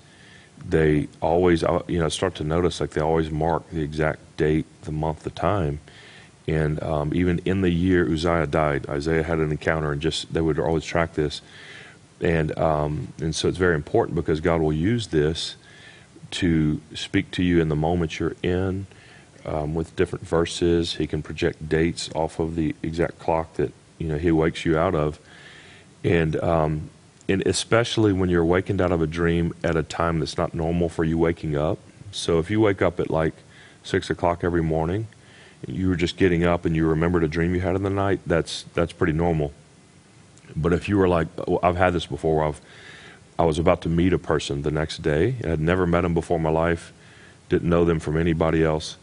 they 0.69 1.09
always, 1.21 1.65
uh, 1.65 1.83
you 1.89 1.99
know, 1.99 2.09
start 2.09 2.35
to 2.37 2.45
notice 2.45 2.81
like 2.81 2.91
they 2.91 3.01
always 3.01 3.31
mark 3.31 3.69
the 3.71 3.83
exact 3.83 4.21
date, 4.37 4.67
the 4.83 4.93
month, 4.93 5.25
the 5.25 5.31
time. 5.31 5.81
And 6.47 6.83
um, 6.83 7.15
even 7.15 7.41
in 7.45 7.61
the 7.61 7.71
year 7.71 8.11
Uzziah 8.11 8.47
died, 8.47 8.89
Isaiah 8.89 9.23
had 9.23 9.39
an 9.39 9.51
encounter, 9.51 9.93
and 9.93 10.01
just 10.01 10.33
they 10.33 10.41
would 10.41 10.59
always 10.59 10.85
track 10.85 11.15
this. 11.15 11.41
And 12.21 12.57
um, 12.59 13.13
and 13.21 13.35
so 13.35 13.49
it's 13.49 13.59
very 13.59 13.75
important 13.75 14.17
because 14.17 14.41
God 14.41 14.61
will 14.61 14.73
use 14.73 15.09
this 15.09 15.57
to 16.33 16.81
speak 16.95 17.31
to 17.33 17.43
you 17.43 17.61
in 17.61 17.69
the 17.69 17.77
moment 17.77 18.19
you're 18.19 18.37
in 18.43 18.87
um, 19.45 19.75
with 19.75 19.95
different 19.97 20.27
verses. 20.27 20.95
He 20.95 21.07
can 21.07 21.23
project 21.23 21.69
dates 21.69 22.11
off 22.15 22.39
of 22.39 22.57
the 22.57 22.75
exact 22.83 23.19
clock 23.19 23.55
that 23.55 23.73
you 23.99 24.09
know 24.09 24.19
He 24.19 24.31
wakes 24.31 24.65
you 24.65 24.77
out 24.79 24.95
of, 24.95 25.19
and 26.03 26.37
um, 26.43 26.91
and 27.29 27.47
especially 27.47 28.13
when 28.13 28.29
you're 28.29 28.43
awakened 28.43 28.81
out 28.81 28.93
of 28.93 29.01
a 29.01 29.07
dream 29.07 29.55
at 29.63 29.77
a 29.77 29.83
time 29.83 30.19
that's 30.19 30.37
not 30.37 30.55
normal 30.55 30.89
for 30.89 31.05
you 31.05 31.17
waking 31.17 31.57
up. 31.57 31.79
So 32.11 32.39
if 32.39 32.51
you 32.51 32.61
wake 32.61 32.83
up 32.83 32.99
at 33.01 33.11
like 33.11 33.35
six 33.83 34.11
o'clock 34.11 34.45
every 34.45 34.63
morning, 34.63 35.07
you 35.67 35.89
were 35.89 35.97
just 35.97 36.17
getting 36.17 36.45
up 36.45 36.65
and 36.65 36.75
you 36.75 36.87
remembered 36.87 37.23
a 37.23 37.29
dream 37.29 37.55
you 37.55 37.61
had 37.61 37.77
in 37.77 37.83
the 37.83 37.91
night, 37.91 38.21
that's 38.27 38.65
that's 38.75 38.93
pretty 38.93 39.13
normal. 39.13 39.53
But 40.55 40.73
if 40.73 40.89
you 40.89 40.99
were 40.99 41.09
like, 41.09 41.29
well, 41.47 41.61
I've 41.63 41.77
had 41.77 41.93
this 41.93 42.07
before, 42.07 42.45
I've 42.45 42.61
I 43.39 43.45
was 43.45 43.59
about 43.59 43.81
to 43.83 43.89
meet 43.89 44.13
a 44.13 44.19
person 44.19 44.63
the 44.63 44.71
next 44.71 45.03
day. 45.03 45.37
I 45.45 45.49
had 45.49 45.61
never 45.61 45.87
met 45.87 46.03
them 46.03 46.15
before 46.15 46.37
in 46.37 46.43
my 46.43 46.51
life, 46.51 46.93
didn't 47.49 47.69
know 47.69 47.85
them 47.85 47.99
from 47.99 48.17
anybody 48.17 48.63
else, 48.63 48.97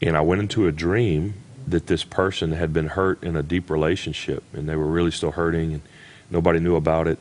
and 0.00 0.16
I 0.16 0.20
went 0.20 0.40
into 0.40 0.66
a 0.68 0.72
dream 0.72 1.34
that 1.66 1.86
this 1.86 2.04
person 2.04 2.52
had 2.52 2.72
been 2.72 2.88
hurt 2.88 3.22
in 3.22 3.36
a 3.36 3.42
deep 3.42 3.70
relationship, 3.70 4.44
and 4.52 4.68
they 4.68 4.76
were 4.76 4.86
really 4.86 5.10
still 5.10 5.32
hurting, 5.32 5.74
and 5.74 5.82
nobody 6.30 6.60
knew 6.60 6.76
about 6.76 7.06
it 7.06 7.18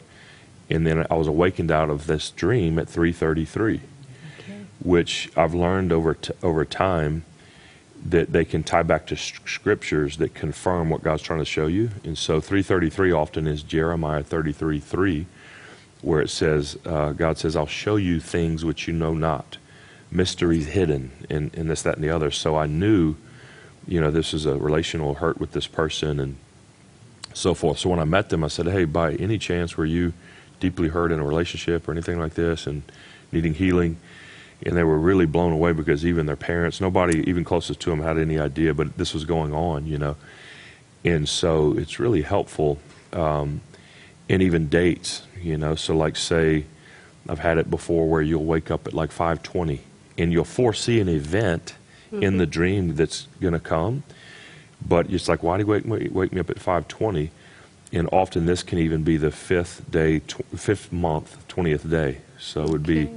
and 0.69 0.85
then 0.85 1.05
I 1.09 1.15
was 1.15 1.27
awakened 1.27 1.71
out 1.71 1.89
of 1.89 2.07
this 2.07 2.29
dream 2.29 2.77
at 2.77 2.87
3:33, 2.87 3.79
okay. 4.39 4.65
which 4.79 5.29
I've 5.35 5.53
learned 5.53 5.91
over 5.91 6.13
t- 6.13 6.33
over 6.43 6.63
time 6.63 7.23
that 8.05 8.31
they 8.31 8.45
can 8.45 8.63
tie 8.63 8.83
back 8.83 9.05
to 9.07 9.17
scriptures 9.17 10.17
that 10.17 10.33
confirm 10.33 10.89
what 10.89 11.03
God's 11.03 11.21
trying 11.21 11.39
to 11.39 11.45
show 11.45 11.67
you. 11.67 11.89
And 12.03 12.17
so 12.17 12.39
333 12.39 13.11
often 13.11 13.47
is 13.47 13.61
Jeremiah 13.61 14.23
33:3, 14.23 15.25
where 16.01 16.21
it 16.21 16.29
says, 16.29 16.77
uh, 16.85 17.11
God 17.11 17.37
says, 17.37 17.55
"I'll 17.55 17.67
show 17.67 17.97
you 17.97 18.19
things 18.19 18.63
which 18.63 18.87
you 18.87 18.93
know 18.93 19.13
not, 19.13 19.57
mysteries 20.11 20.67
hidden, 20.67 21.11
and, 21.29 21.51
and 21.55 21.69
this, 21.69 21.81
that, 21.81 21.95
and 21.95 22.03
the 22.03 22.09
other." 22.09 22.31
So 22.31 22.55
I 22.55 22.67
knew, 22.67 23.15
you 23.87 23.99
know, 23.99 24.11
this 24.11 24.33
is 24.33 24.45
a 24.45 24.55
relational 24.55 25.15
hurt 25.15 25.39
with 25.39 25.51
this 25.51 25.67
person 25.67 26.19
and 26.19 26.37
so 27.33 27.53
forth. 27.53 27.79
So 27.79 27.89
when 27.89 27.99
I 27.99 28.05
met 28.05 28.29
them, 28.29 28.43
I 28.43 28.47
said, 28.47 28.67
"Hey, 28.67 28.85
by 28.85 29.13
any 29.15 29.37
chance 29.37 29.75
were 29.75 29.85
you?" 29.85 30.13
Deeply 30.59 30.89
hurt 30.89 31.11
in 31.11 31.19
a 31.19 31.25
relationship 31.25 31.87
or 31.87 31.91
anything 31.91 32.19
like 32.19 32.33
this 32.33 32.67
and 32.67 32.83
needing 33.31 33.53
healing. 33.53 33.97
And 34.65 34.75
they 34.75 34.83
were 34.83 34.99
really 34.99 35.25
blown 35.25 35.53
away 35.53 35.71
because 35.71 36.05
even 36.05 36.25
their 36.25 36.35
parents, 36.35 36.81
nobody 36.81 37.19
even 37.29 37.43
closest 37.45 37.79
to 37.81 37.89
them 37.89 38.01
had 38.01 38.17
any 38.17 38.37
idea, 38.37 38.73
but 38.73 38.97
this 38.97 39.13
was 39.13 39.23
going 39.23 39.53
on, 39.53 39.87
you 39.87 39.97
know. 39.97 40.17
And 41.05 41.29
so 41.29 41.77
it's 41.77 41.99
really 41.99 42.23
helpful. 42.23 42.77
Um, 43.13 43.61
and 44.29 44.41
even 44.41 44.67
dates, 44.67 45.23
you 45.41 45.57
know. 45.57 45.75
So, 45.75 45.95
like, 45.95 46.15
say, 46.15 46.65
I've 47.27 47.39
had 47.39 47.57
it 47.57 47.69
before 47.69 48.07
where 48.07 48.21
you'll 48.21 48.45
wake 48.45 48.69
up 48.69 48.87
at 48.87 48.93
like 48.93 49.11
5:20 49.11 49.79
and 50.17 50.31
you'll 50.31 50.43
foresee 50.43 50.99
an 50.99 51.09
event 51.09 51.75
mm-hmm. 52.11 52.23
in 52.23 52.37
the 52.37 52.45
dream 52.45 52.95
that's 52.95 53.27
going 53.39 53.53
to 53.53 53.59
come, 53.59 54.03
but 54.85 55.09
it's 55.09 55.27
like, 55.27 55.43
why 55.43 55.57
do 55.57 55.63
you 55.63 55.67
wake, 55.67 56.13
wake 56.13 56.33
me 56.33 56.39
up 56.39 56.49
at 56.49 56.57
5:20? 56.57 57.29
And 57.91 58.09
often 58.11 58.45
this 58.45 58.63
can 58.63 58.77
even 58.79 59.03
be 59.03 59.17
the 59.17 59.31
fifth 59.31 59.89
day, 59.89 60.19
tw- 60.19 60.45
fifth 60.55 60.91
month, 60.91 61.47
twentieth 61.47 61.89
day. 61.89 62.19
So 62.37 62.63
it 62.63 62.69
would 62.69 62.85
be 62.85 63.09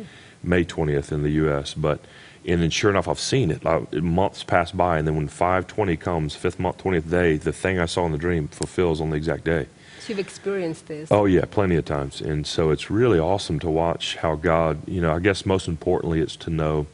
May 0.43 0.65
twentieth 0.65 1.13
in 1.13 1.23
the 1.23 1.31
U.S. 1.31 1.75
But 1.75 2.01
and 2.45 2.61
then 2.61 2.71
sure 2.71 2.91
enough, 2.91 3.07
I've 3.07 3.21
seen 3.21 3.51
it. 3.51 3.65
Like, 3.65 3.93
months 3.93 4.43
pass 4.43 4.73
by, 4.73 4.99
and 4.99 5.07
then 5.07 5.15
when 5.15 5.29
five 5.29 5.67
twenty 5.67 5.97
comes, 5.97 6.35
fifth 6.35 6.59
month, 6.59 6.79
twentieth 6.79 7.09
day, 7.11 7.37
the 7.37 7.53
thing 7.53 7.79
I 7.79 7.87
saw 7.87 8.07
in 8.07 8.13
the 8.13 8.19
dream 8.19 8.49
fulfills 8.49 9.01
on 9.01 9.11
the 9.11 9.17
exact 9.17 9.45
day. 9.45 9.67
So 10.01 10.09
you've 10.09 10.19
experienced 10.19 10.89
this. 10.89 11.13
Oh 11.13 11.27
yeah, 11.27 11.45
plenty 11.45 11.77
of 11.77 11.85
times, 11.85 12.21
and 12.21 12.47
so 12.47 12.71
it's 12.71 12.91
really 12.91 13.19
awesome 13.19 13.59
to 13.61 13.71
watch 13.71 14.17
how 14.17 14.35
God. 14.37 14.87
You 14.89 15.01
know, 15.01 15.15
I 15.15 15.21
guess 15.21 15.47
most 15.47 15.69
importantly, 15.69 16.21
it's 16.21 16.37
to 16.37 16.51
know 16.51 16.87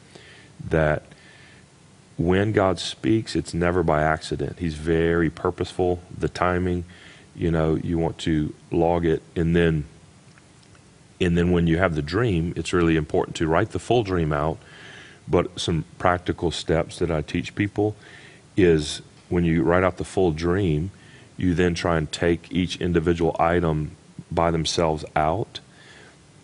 that 0.69 1.05
when 2.19 2.53
God 2.53 2.79
speaks, 2.81 3.37
it's 3.37 3.55
never 3.55 3.83
by 3.83 4.03
accident. 4.03 4.59
He's 4.59 4.75
very 4.75 5.31
purposeful. 5.31 6.03
The 6.17 6.29
timing 6.29 6.85
you 7.39 7.51
know 7.51 7.77
you 7.77 7.97
want 7.97 8.19
to 8.19 8.53
log 8.71 9.07
it 9.07 9.23
and 9.37 9.55
then 9.55 9.85
and 11.21 11.37
then 11.37 11.51
when 11.51 11.67
you 11.67 11.79
have 11.79 11.95
the 11.95 12.03
dream 12.03 12.53
it's 12.57 12.73
really 12.73 12.97
important 12.97 13.37
to 13.37 13.47
write 13.47 13.71
the 13.71 13.79
full 13.79 14.03
dream 14.03 14.33
out 14.33 14.59
but 15.27 15.59
some 15.59 15.85
practical 15.99 16.51
steps 16.51 16.99
that 16.99 17.11
i 17.11 17.23
teach 17.23 17.55
people 17.55 17.97
is 18.57 19.01
when 19.29 19.45
you 19.45 19.63
write 19.63 19.85
out 19.85 19.97
the 19.97 20.05
full 20.05 20.33
dream 20.33 20.91
you 21.37 21.55
then 21.55 21.75
try 21.75 21.97
and 21.97 22.11
take 22.11 22.53
each 22.53 22.77
individual 22.81 23.35
item 23.39 23.93
by 24.31 24.51
themselves 24.51 25.05
out 25.15 25.61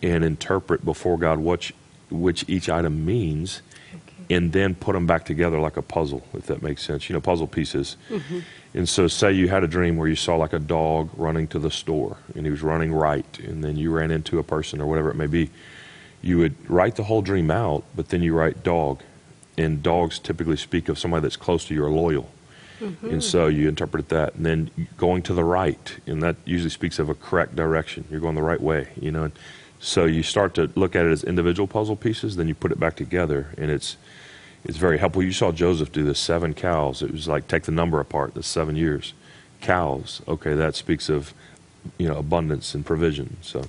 and 0.01 0.23
interpret 0.23 0.83
before 0.85 1.17
god 1.17 1.39
which, 1.39 1.73
which 2.09 2.45
each 2.47 2.69
item 2.69 3.05
means. 3.05 3.61
And 4.29 4.51
then 4.53 4.75
put 4.75 4.93
them 4.93 5.05
back 5.05 5.25
together 5.25 5.59
like 5.59 5.77
a 5.77 5.81
puzzle 5.81 6.25
if 6.33 6.45
that 6.47 6.61
makes 6.61 6.83
sense 6.83 7.09
you 7.09 7.13
know 7.13 7.21
puzzle 7.21 7.47
pieces 7.47 7.97
mm-hmm. 8.09 8.39
And 8.75 8.89
so, 8.89 9.07
say 9.07 9.31
you 9.31 9.47
had 9.47 9.63
a 9.63 9.69
dream 9.69 9.95
where 9.95 10.09
you 10.09 10.17
saw 10.17 10.35
like 10.35 10.51
a 10.51 10.59
dog 10.59 11.09
running 11.15 11.47
to 11.47 11.59
the 11.59 11.71
store 11.71 12.17
and 12.35 12.45
he 12.45 12.51
was 12.51 12.61
running 12.61 12.91
right, 12.91 13.39
and 13.39 13.63
then 13.63 13.77
you 13.77 13.89
ran 13.89 14.11
into 14.11 14.37
a 14.37 14.43
person 14.43 14.81
or 14.81 14.85
whatever 14.85 15.09
it 15.09 15.15
may 15.15 15.27
be. 15.27 15.49
You 16.21 16.39
would 16.39 16.69
write 16.69 16.97
the 16.97 17.03
whole 17.03 17.21
dream 17.21 17.49
out, 17.49 17.85
but 17.95 18.09
then 18.09 18.21
you 18.21 18.35
write 18.35 18.63
dog. 18.63 19.01
And 19.57 19.81
dogs 19.81 20.19
typically 20.19 20.57
speak 20.57 20.89
of 20.89 20.99
somebody 20.99 21.21
that's 21.21 21.37
close 21.37 21.63
to 21.67 21.73
you 21.73 21.85
or 21.85 21.89
loyal. 21.89 22.29
Mm-hmm. 22.81 23.11
And 23.11 23.23
so 23.23 23.47
you 23.47 23.69
interpret 23.69 24.09
that. 24.09 24.35
And 24.35 24.45
then 24.45 24.87
going 24.97 25.21
to 25.21 25.33
the 25.33 25.45
right, 25.45 25.97
and 26.05 26.21
that 26.21 26.35
usually 26.43 26.69
speaks 26.69 26.99
of 26.99 27.07
a 27.07 27.15
correct 27.15 27.55
direction. 27.55 28.03
You're 28.11 28.19
going 28.19 28.35
the 28.35 28.41
right 28.41 28.59
way, 28.59 28.89
you 28.99 29.09
know. 29.09 29.23
And 29.23 29.33
so 29.79 30.05
you 30.05 30.23
start 30.23 30.55
to 30.55 30.69
look 30.75 30.95
at 30.95 31.05
it 31.05 31.11
as 31.11 31.23
individual 31.23 31.67
puzzle 31.67 31.95
pieces, 31.95 32.35
then 32.35 32.47
you 32.47 32.55
put 32.55 32.71
it 32.71 32.79
back 32.79 32.95
together, 32.95 33.47
and 33.57 33.69
it's 33.69 33.97
it's 34.63 34.77
very 34.77 34.97
helpful. 34.97 35.21
You 35.21 35.31
saw 35.31 35.51
Joseph 35.51 35.91
do 35.91 36.03
the 36.03 36.15
seven 36.15 36.53
cows. 36.53 37.01
It 37.01 37.11
was 37.11 37.27
like 37.27 37.47
take 37.47 37.63
the 37.63 37.71
number 37.71 37.99
apart, 37.99 38.33
the 38.33 38.43
seven 38.43 38.75
years. 38.75 39.13
Cows, 39.61 40.21
okay, 40.27 40.55
that 40.55 40.75
speaks 40.75 41.09
of 41.09 41.33
you 41.97 42.07
know 42.07 42.17
abundance 42.17 42.73
and 42.73 42.85
provision. 42.85 43.37
So, 43.41 43.63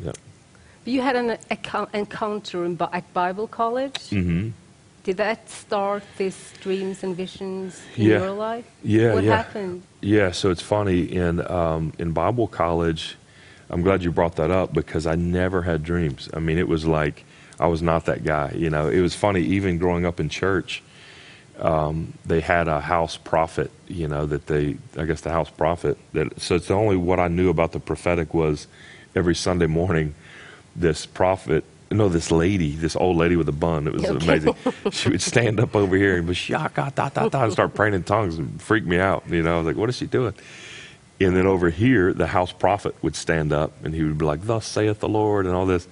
yeah. 0.00 0.12
You 0.84 1.02
had 1.02 1.16
an 1.16 1.36
encounter 1.92 2.64
in, 2.64 2.78
at 2.92 3.12
Bible 3.12 3.46
college. 3.46 4.10
Mm-hmm. 4.10 4.50
Did 5.02 5.16
that 5.16 5.48
start 5.48 6.02
these 6.16 6.52
dreams 6.60 7.02
and 7.02 7.16
visions 7.16 7.80
in 7.96 8.06
yeah. 8.06 8.18
your 8.18 8.30
life? 8.30 8.64
Yeah. 8.82 9.14
What 9.14 9.24
yeah. 9.24 9.36
happened? 9.36 9.82
Yeah. 10.00 10.30
So 10.30 10.50
it's 10.50 10.62
funny 10.62 11.02
in 11.02 11.44
um, 11.50 11.92
in 11.98 12.12
Bible 12.12 12.46
college. 12.46 13.16
I'm 13.70 13.82
glad 13.82 14.02
you 14.02 14.10
brought 14.10 14.36
that 14.36 14.50
up 14.50 14.72
because 14.72 15.06
I 15.06 15.14
never 15.14 15.62
had 15.62 15.82
dreams. 15.82 16.28
I 16.32 16.38
mean, 16.38 16.58
it 16.58 16.68
was 16.68 16.86
like 16.86 17.24
I 17.60 17.66
was 17.66 17.82
not 17.82 18.06
that 18.06 18.24
guy. 18.24 18.52
You 18.54 18.70
know, 18.70 18.88
it 18.88 19.00
was 19.00 19.14
funny. 19.14 19.42
Even 19.42 19.78
growing 19.78 20.06
up 20.06 20.20
in 20.20 20.28
church, 20.28 20.82
um, 21.58 22.14
they 22.24 22.40
had 22.40 22.68
a 22.68 22.80
house 22.80 23.16
prophet. 23.16 23.70
You 23.88 24.08
know 24.08 24.26
that 24.26 24.46
they, 24.46 24.76
I 24.96 25.04
guess 25.04 25.20
the 25.20 25.30
house 25.30 25.50
prophet. 25.50 25.98
That 26.12 26.40
so 26.40 26.54
it's 26.54 26.68
the 26.68 26.74
only 26.74 26.96
what 26.96 27.20
I 27.20 27.28
knew 27.28 27.50
about 27.50 27.72
the 27.72 27.80
prophetic 27.80 28.32
was 28.32 28.66
every 29.14 29.34
Sunday 29.34 29.66
morning, 29.66 30.14
this 30.74 31.04
prophet. 31.04 31.64
No, 31.90 32.10
this 32.10 32.30
lady, 32.30 32.72
this 32.72 32.94
old 32.96 33.16
lady 33.16 33.34
with 33.34 33.48
a 33.48 33.52
bun. 33.52 33.86
It 33.86 33.94
was 33.94 34.04
okay. 34.04 34.24
amazing. 34.24 34.54
she 34.92 35.08
would 35.08 35.22
stand 35.22 35.58
up 35.58 35.74
over 35.74 35.96
here 35.96 36.18
and 36.18 36.26
be 36.26 36.34
shaka 36.34 36.92
da 36.94 37.08
da 37.08 37.28
da 37.28 37.44
and 37.44 37.52
start 37.52 37.74
praying 37.74 37.94
in 37.94 38.02
tongues 38.02 38.38
and 38.38 38.60
freak 38.60 38.84
me 38.84 38.98
out. 38.98 39.24
You 39.28 39.42
know, 39.42 39.54
I 39.54 39.58
was 39.58 39.66
like, 39.66 39.76
what 39.76 39.88
is 39.88 39.96
she 39.96 40.06
doing? 40.06 40.34
And 41.20 41.34
then 41.36 41.46
over 41.46 41.70
here, 41.70 42.12
the 42.12 42.28
house 42.28 42.52
prophet 42.52 42.94
would 43.02 43.16
stand 43.16 43.52
up 43.52 43.72
and 43.84 43.94
he 43.94 44.02
would 44.04 44.18
be 44.18 44.24
like, 44.24 44.46
"Thus 44.46 44.66
saith 44.66 45.00
the 45.00 45.08
Lord," 45.08 45.46
and 45.46 45.54
all 45.54 45.66
this. 45.66 45.88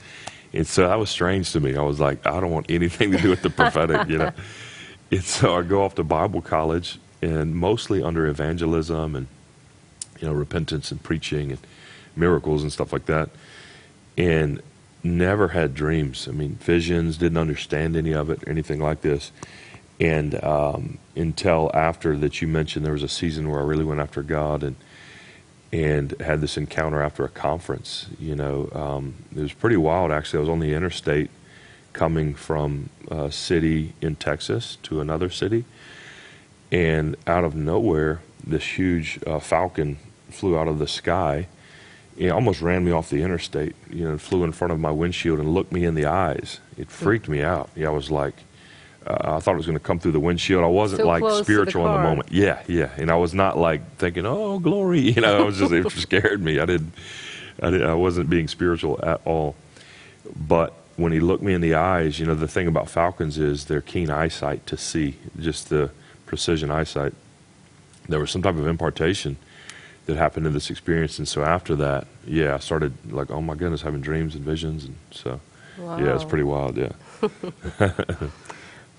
And 0.52 0.66
so 0.66 0.88
that 0.88 0.98
was 0.98 1.10
strange 1.10 1.52
to 1.52 1.60
me. 1.60 1.76
I 1.76 1.82
was 1.82 2.00
like, 2.00 2.26
I 2.26 2.40
don't 2.40 2.50
want 2.50 2.66
anything 2.70 3.12
to 3.12 3.18
do 3.18 3.30
with 3.30 3.42
the 3.42 3.50
prophetic, 3.50 4.08
you 4.08 4.18
know. 4.18 4.32
And 5.08 5.22
so 5.22 5.56
I 5.56 5.62
go 5.62 5.84
off 5.84 5.94
to 5.94 6.02
Bible 6.02 6.42
college, 6.42 6.98
and 7.22 7.54
mostly 7.54 8.02
under 8.02 8.26
evangelism 8.26 9.14
and 9.14 9.28
you 10.20 10.26
know 10.26 10.34
repentance 10.34 10.90
and 10.90 11.00
preaching 11.00 11.52
and 11.52 11.60
miracles 12.16 12.64
and 12.64 12.72
stuff 12.72 12.92
like 12.92 13.06
that, 13.06 13.30
and 14.18 14.60
never 15.04 15.48
had 15.48 15.74
dreams. 15.74 16.26
I 16.26 16.32
mean, 16.32 16.56
visions. 16.56 17.18
Didn't 17.18 17.38
understand 17.38 17.94
any 17.94 18.12
of 18.12 18.30
it, 18.30 18.42
anything 18.48 18.80
like 18.80 19.02
this. 19.02 19.30
And 20.00 20.42
um, 20.42 20.98
until 21.14 21.70
after 21.72 22.16
that, 22.18 22.42
you 22.42 22.48
mentioned 22.48 22.84
there 22.84 22.92
was 22.92 23.04
a 23.04 23.08
season 23.08 23.48
where 23.48 23.60
I 23.60 23.64
really 23.64 23.84
went 23.84 24.00
after 24.00 24.24
God 24.24 24.64
and 24.64 24.74
and 25.72 26.14
had 26.20 26.40
this 26.40 26.56
encounter 26.56 27.02
after 27.02 27.24
a 27.24 27.28
conference. 27.28 28.06
You 28.18 28.34
know, 28.36 28.70
um, 28.72 29.14
it 29.34 29.40
was 29.40 29.52
pretty 29.52 29.76
wild. 29.76 30.10
Actually, 30.12 30.38
I 30.38 30.40
was 30.40 30.48
on 30.48 30.60
the 30.60 30.74
interstate 30.74 31.30
coming 31.92 32.34
from 32.34 32.90
a 33.10 33.32
city 33.32 33.94
in 34.00 34.16
Texas 34.16 34.76
to 34.82 35.00
another 35.00 35.30
city, 35.30 35.64
and 36.70 37.16
out 37.26 37.44
of 37.44 37.54
nowhere, 37.54 38.20
this 38.46 38.78
huge 38.78 39.18
uh, 39.26 39.38
falcon 39.40 39.98
flew 40.30 40.58
out 40.58 40.68
of 40.68 40.78
the 40.78 40.86
sky, 40.86 41.46
It 42.16 42.30
almost 42.30 42.62
ran 42.62 42.84
me 42.84 42.92
off 42.92 43.10
the 43.10 43.22
interstate, 43.22 43.76
you 43.90 44.04
know, 44.08 44.16
flew 44.16 44.42
in 44.44 44.52
front 44.52 44.72
of 44.72 44.80
my 44.80 44.90
windshield 44.90 45.38
and 45.38 45.52
looked 45.52 45.70
me 45.72 45.84
in 45.84 45.94
the 45.94 46.06
eyes. 46.06 46.60
It 46.78 46.90
freaked 46.90 47.28
me 47.28 47.42
out. 47.42 47.68
Yeah, 47.76 47.88
I 47.88 47.90
was 47.90 48.10
like, 48.10 48.34
uh, 49.06 49.36
I 49.36 49.40
thought 49.40 49.54
it 49.54 49.56
was 49.58 49.66
going 49.66 49.78
to 49.78 49.84
come 49.84 49.98
through 49.98 50.12
the 50.12 50.20
windshield. 50.20 50.64
I 50.64 50.68
wasn't 50.68 51.02
So 51.02 51.06
like 51.06 51.22
the 51.22 51.42
spiritual 51.44 51.86
in 51.86 51.92
the 51.92 51.98
moment. 51.98 52.30
Yeah, 52.32 52.62
yeah. 52.66 52.90
And 52.96 53.10
I 53.10 53.16
was 53.16 53.34
not 53.34 53.56
like 53.58 53.96
thinking, 53.96 54.26
oh, 54.26 54.58
glory. 54.58 55.00
You 55.16 55.20
know, 55.22 55.38
I 55.38 55.42
was 55.44 55.58
just, 55.58 55.72
it 55.72 55.82
just 55.84 55.98
scared 56.02 56.42
me. 56.42 56.58
I 56.58 56.66
didn't, 56.66 56.92
I, 57.62 57.70
didn't, 57.70 57.88
I 57.88 57.94
wasn't 57.94 58.28
being 58.30 58.48
spiritual 58.48 58.98
at 59.02 59.20
all. 59.24 59.54
But 60.34 60.72
when 60.96 61.12
he 61.12 61.20
looked 61.20 61.42
me 61.42 61.52
in 61.54 61.60
the 61.60 61.74
eyes, 61.74 62.18
you 62.18 62.26
know, 62.26 62.34
the 62.34 62.48
thing 62.48 62.66
about 62.66 62.88
falcons 62.90 63.38
is 63.38 63.66
their 63.66 63.80
keen 63.80 64.10
eyesight 64.10 64.66
to 64.66 64.76
see, 64.76 65.16
just 65.38 65.68
the 65.68 65.90
precision 66.26 66.70
eyesight. 66.70 67.14
There 68.08 68.18
was 68.20 68.30
some 68.30 68.42
type 68.42 68.56
of 68.56 68.66
impartation 68.66 69.36
that 70.06 70.16
happened 70.16 70.46
in 70.46 70.52
this 70.52 70.70
experience. 70.70 71.18
And 71.18 71.26
so 71.28 71.42
after 71.44 71.74
that, 71.76 72.06
yeah, 72.26 72.54
I 72.54 72.58
started 72.58 72.92
like, 73.12 73.30
oh 73.30 73.40
my 73.40 73.54
goodness, 73.54 73.82
having 73.82 74.00
dreams 74.00 74.34
and 74.34 74.44
visions. 74.44 74.84
And 74.84 74.96
so, 75.10 75.40
yeah, 75.78 76.14
it's 76.14 76.24
Wow. 76.24 76.30
pretty 76.30 76.44
wild. 76.44 76.76
Yeah. 76.76 76.92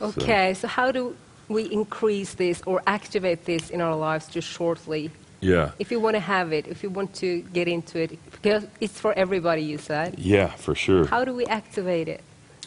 Okay, 0.02 0.54
so 0.54 0.68
how 0.68 0.92
do 0.92 1.16
we 1.48 1.64
increase 1.64 2.34
this 2.34 2.62
or 2.66 2.82
activate 2.86 3.46
this 3.46 3.70
in 3.70 3.82
our 3.82 3.96
lives 3.96 4.28
just 4.28 4.48
shortly? 4.48 5.12
Yeah. 5.40 5.72
If 5.80 5.92
you 5.92 6.00
want 6.00 6.16
to 6.16 6.20
have 6.20 6.52
it, 6.52 6.68
if 6.68 6.84
you 6.84 6.90
want 6.90 7.14
to 7.16 7.42
get 7.54 7.68
into 7.68 8.00
it, 8.00 8.20
because 8.32 8.66
it's 8.82 9.00
for 9.00 9.14
everybody, 9.14 9.62
you 9.62 9.78
said. 9.78 10.18
Yeah, 10.18 10.48
for 10.48 10.76
sure. 10.76 11.06
How 11.06 11.24
do 11.26 11.34
we 11.34 11.46
activate 11.46 12.08
it? 12.08 12.22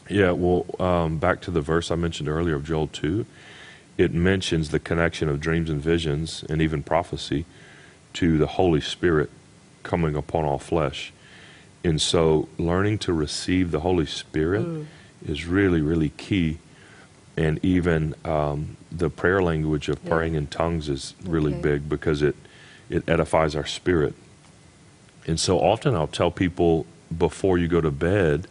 Yeah, 0.08 0.32
well, 0.32 0.66
um, 0.80 1.18
back 1.18 1.40
to 1.42 1.50
the 1.50 1.60
verse 1.60 1.90
I 1.90 1.94
mentioned 1.94 2.28
earlier 2.28 2.56
of 2.56 2.64
Joel 2.64 2.88
2, 2.88 3.26
it 3.98 4.12
mentions 4.12 4.70
the 4.70 4.80
connection 4.80 5.28
of 5.28 5.40
dreams 5.40 5.70
and 5.70 5.80
visions 5.80 6.44
and 6.48 6.62
even 6.62 6.82
prophecy 6.82 7.44
to 8.14 8.38
the 8.38 8.46
Holy 8.46 8.80
Spirit 8.80 9.30
coming 9.82 10.16
upon 10.16 10.44
all 10.44 10.58
flesh. 10.58 11.12
And 11.84 12.00
so 12.00 12.48
learning 12.58 12.98
to 12.98 13.12
receive 13.12 13.70
the 13.70 13.80
Holy 13.80 14.06
Spirit 14.06 14.86
is 15.24 15.46
really, 15.46 15.80
really 15.80 16.10
key. 16.10 16.58
And 17.40 17.58
even 17.64 18.14
um, 18.26 18.76
the 18.92 19.08
prayer 19.08 19.42
language 19.42 19.88
of 19.88 19.98
Yeah. 20.04 20.10
praying 20.10 20.34
in 20.34 20.46
tongues 20.48 20.90
is 20.90 21.14
really 21.24 21.52
Okay. 21.52 21.60
big 21.62 21.88
because 21.88 22.20
it, 22.20 22.36
it 22.90 23.02
edifies 23.08 23.56
our 23.56 23.64
spirit. 23.64 24.12
And 25.26 25.40
so 25.40 25.58
often 25.58 25.94
I'll 25.94 26.06
tell 26.06 26.30
people 26.30 26.84
before 27.16 27.56
you 27.56 27.66
go 27.66 27.80
to 27.80 27.90
bed, 27.90 28.46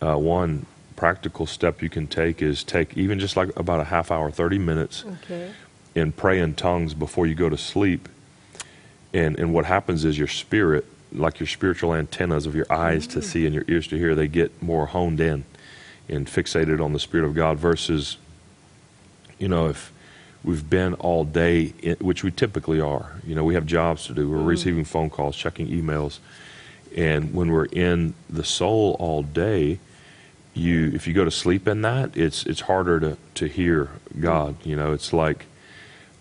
uh, 0.00 0.16
one 0.16 0.64
practical 0.96 1.44
step 1.44 1.82
you 1.82 1.90
can 1.90 2.06
take 2.06 2.40
is 2.40 2.64
take 2.64 2.96
even 2.96 3.18
just 3.18 3.36
like 3.36 3.54
about 3.54 3.80
a 3.80 3.84
half 3.84 4.10
hour, 4.10 4.30
30 4.30 4.58
minutes, 4.60 5.04
Okay. 5.04 5.50
and 5.94 6.16
pray 6.16 6.40
in 6.40 6.54
tongues 6.54 6.94
before 6.94 7.26
you 7.26 7.34
go 7.34 7.50
to 7.50 7.58
sleep. 7.58 8.08
And, 9.12 9.38
and 9.38 9.52
what 9.52 9.66
happens 9.66 10.06
is 10.06 10.16
your 10.16 10.26
spirit, 10.26 10.86
like 11.12 11.38
your 11.38 11.46
spiritual 11.46 11.92
antennas 11.92 12.46
of 12.46 12.54
your 12.54 12.66
eyes 12.72 13.06
to 13.08 13.20
see 13.20 13.44
and 13.44 13.54
your 13.54 13.64
ears 13.68 13.86
to 13.88 13.98
hear, 13.98 14.14
they 14.14 14.26
get 14.26 14.62
more 14.62 14.86
honed 14.86 15.20
in 15.20 15.44
and 16.08 16.26
fixated 16.26 16.82
on 16.82 16.92
the 16.92 17.00
Spirit 17.00 17.26
of 17.26 17.34
God 17.34 17.58
versus, 17.58 18.16
you 19.38 19.48
know, 19.48 19.68
if 19.68 19.92
we've 20.44 20.68
been 20.68 20.94
all 20.94 21.24
day, 21.24 21.72
in, 21.82 21.96
which 21.96 22.22
we 22.22 22.30
typically 22.30 22.80
are, 22.80 23.14
you 23.26 23.34
know, 23.34 23.44
we 23.44 23.54
have 23.54 23.66
jobs 23.66 24.06
to 24.06 24.14
do, 24.14 24.28
we're 24.28 24.38
mm-hmm. 24.38 24.46
receiving 24.46 24.84
phone 24.84 25.10
calls, 25.10 25.36
checking 25.36 25.68
emails. 25.68 26.18
And 26.96 27.34
when 27.34 27.50
we're 27.50 27.66
in 27.66 28.14
the 28.30 28.44
soul 28.44 28.96
all 28.98 29.22
day, 29.22 29.78
you 30.54 30.90
if 30.94 31.06
you 31.06 31.12
go 31.12 31.24
to 31.24 31.30
sleep 31.30 31.68
in 31.68 31.82
that, 31.82 32.16
it's 32.16 32.46
it's 32.46 32.62
harder 32.62 32.98
to, 33.00 33.18
to 33.34 33.46
hear 33.46 33.90
God. 34.18 34.58
Mm-hmm. 34.60 34.68
You 34.70 34.76
know, 34.76 34.92
it's 34.92 35.12
like 35.12 35.44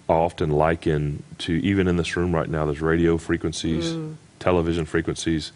I 0.10 0.14
often 0.14 0.50
liken 0.52 1.24
to 1.40 1.54
even 1.54 1.88
in 1.88 1.98
this 1.98 2.16
room 2.16 2.36
right 2.36 2.50
now, 2.50 2.66
there's 2.66 2.82
radio 2.82 3.18
frequencies, 3.18 3.94
mm. 3.94 4.16
television 4.40 4.86
frequencies, 4.86 5.52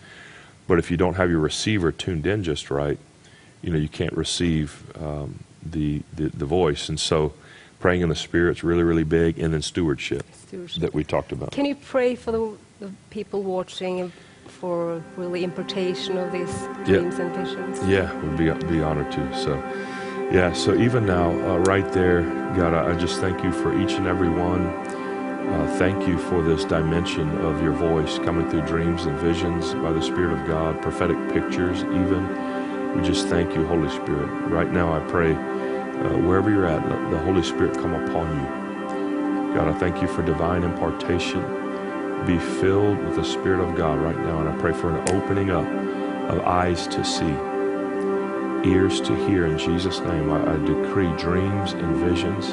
but 0.67 0.79
if 0.79 0.89
you 0.89 0.97
don't 0.97 1.15
have 1.15 1.29
your 1.29 1.39
receiver 1.39 1.91
tuned 1.91 2.25
in 2.25 2.43
just 2.43 2.71
right, 2.71 2.97
you 3.61 3.71
know, 3.71 3.77
you 3.77 3.89
can't 3.89 4.13
receive 4.13 4.83
um, 5.01 5.39
the, 5.63 6.01
the 6.13 6.29
the 6.29 6.45
voice. 6.45 6.89
And 6.89 6.99
so, 6.99 7.33
praying 7.79 8.01
in 8.01 8.09
the 8.09 8.15
Spirit's 8.15 8.63
really 8.63 8.83
really 8.83 9.03
big, 9.03 9.39
and 9.39 9.53
then 9.53 9.61
stewardship, 9.61 10.25
Stewardship. 10.33 10.81
that 10.81 10.93
we 10.93 11.03
talked 11.03 11.31
about. 11.31 11.51
Can 11.51 11.65
you 11.65 11.75
pray 11.75 12.15
for 12.15 12.31
the, 12.31 12.57
the 12.79 12.91
people 13.09 13.43
watching 13.43 14.11
for 14.47 15.03
really 15.15 15.43
impartation 15.43 16.17
of 16.17 16.31
these 16.31 16.53
dreams 16.85 17.19
and 17.19 17.33
visions? 17.35 17.83
Yeah, 17.85 18.13
we'd 18.21 18.37
be 18.37 18.67
be 18.67 18.81
honored 18.81 19.11
to. 19.11 19.37
So, 19.37 19.55
yeah. 20.31 20.53
So 20.53 20.75
even 20.75 21.05
now, 21.05 21.29
uh, 21.31 21.57
right 21.59 21.91
there, 21.93 22.21
God, 22.55 22.73
I, 22.73 22.93
I 22.93 22.97
just 22.97 23.19
thank 23.19 23.43
you 23.43 23.51
for 23.51 23.79
each 23.79 23.93
and 23.93 24.07
every 24.07 24.29
one. 24.29 24.67
Uh, 25.49 25.75
thank 25.79 26.07
you 26.07 26.17
for 26.17 26.43
this 26.43 26.63
dimension 26.63 27.27
of 27.39 27.61
your 27.63 27.71
voice 27.73 28.19
coming 28.19 28.47
through 28.51 28.61
dreams 28.67 29.05
and 29.05 29.17
visions 29.17 29.73
by 29.75 29.91
the 29.91 30.01
Spirit 30.01 30.39
of 30.39 30.45
God, 30.47 30.79
prophetic 30.79 31.17
pictures, 31.33 31.81
even. 31.83 32.48
We 32.95 33.03
just 33.03 33.27
thank 33.27 33.55
you, 33.55 33.65
Holy 33.67 33.89
Spirit. 33.89 34.27
Right 34.49 34.71
now, 34.71 34.93
I 34.93 34.99
pray, 35.09 35.33
uh, 35.33 36.17
wherever 36.17 36.49
you're 36.49 36.65
at, 36.65 36.89
let 36.89 37.11
the 37.11 37.19
Holy 37.19 37.43
Spirit 37.43 37.75
come 37.75 37.93
upon 37.93 38.35
you. 38.35 39.53
God, 39.53 39.67
I 39.67 39.73
thank 39.77 40.01
you 40.01 40.07
for 40.07 40.23
divine 40.23 40.63
impartation. 40.63 41.41
Be 42.25 42.39
filled 42.39 42.97
with 42.97 43.15
the 43.15 43.23
Spirit 43.23 43.59
of 43.59 43.75
God 43.75 43.99
right 43.99 44.17
now, 44.17 44.41
and 44.41 44.49
I 44.49 44.57
pray 44.57 44.73
for 44.73 44.89
an 44.89 45.15
opening 45.15 45.51
up 45.51 45.67
of 46.29 46.39
eyes 46.41 46.87
to 46.87 47.05
see, 47.05 47.35
ears 48.69 48.99
to 49.01 49.15
hear. 49.27 49.45
In 49.45 49.57
Jesus' 49.57 49.99
name, 49.99 50.31
I, 50.31 50.53
I 50.53 50.57
decree 50.65 51.15
dreams 51.15 51.73
and 51.73 51.95
visions. 51.95 52.47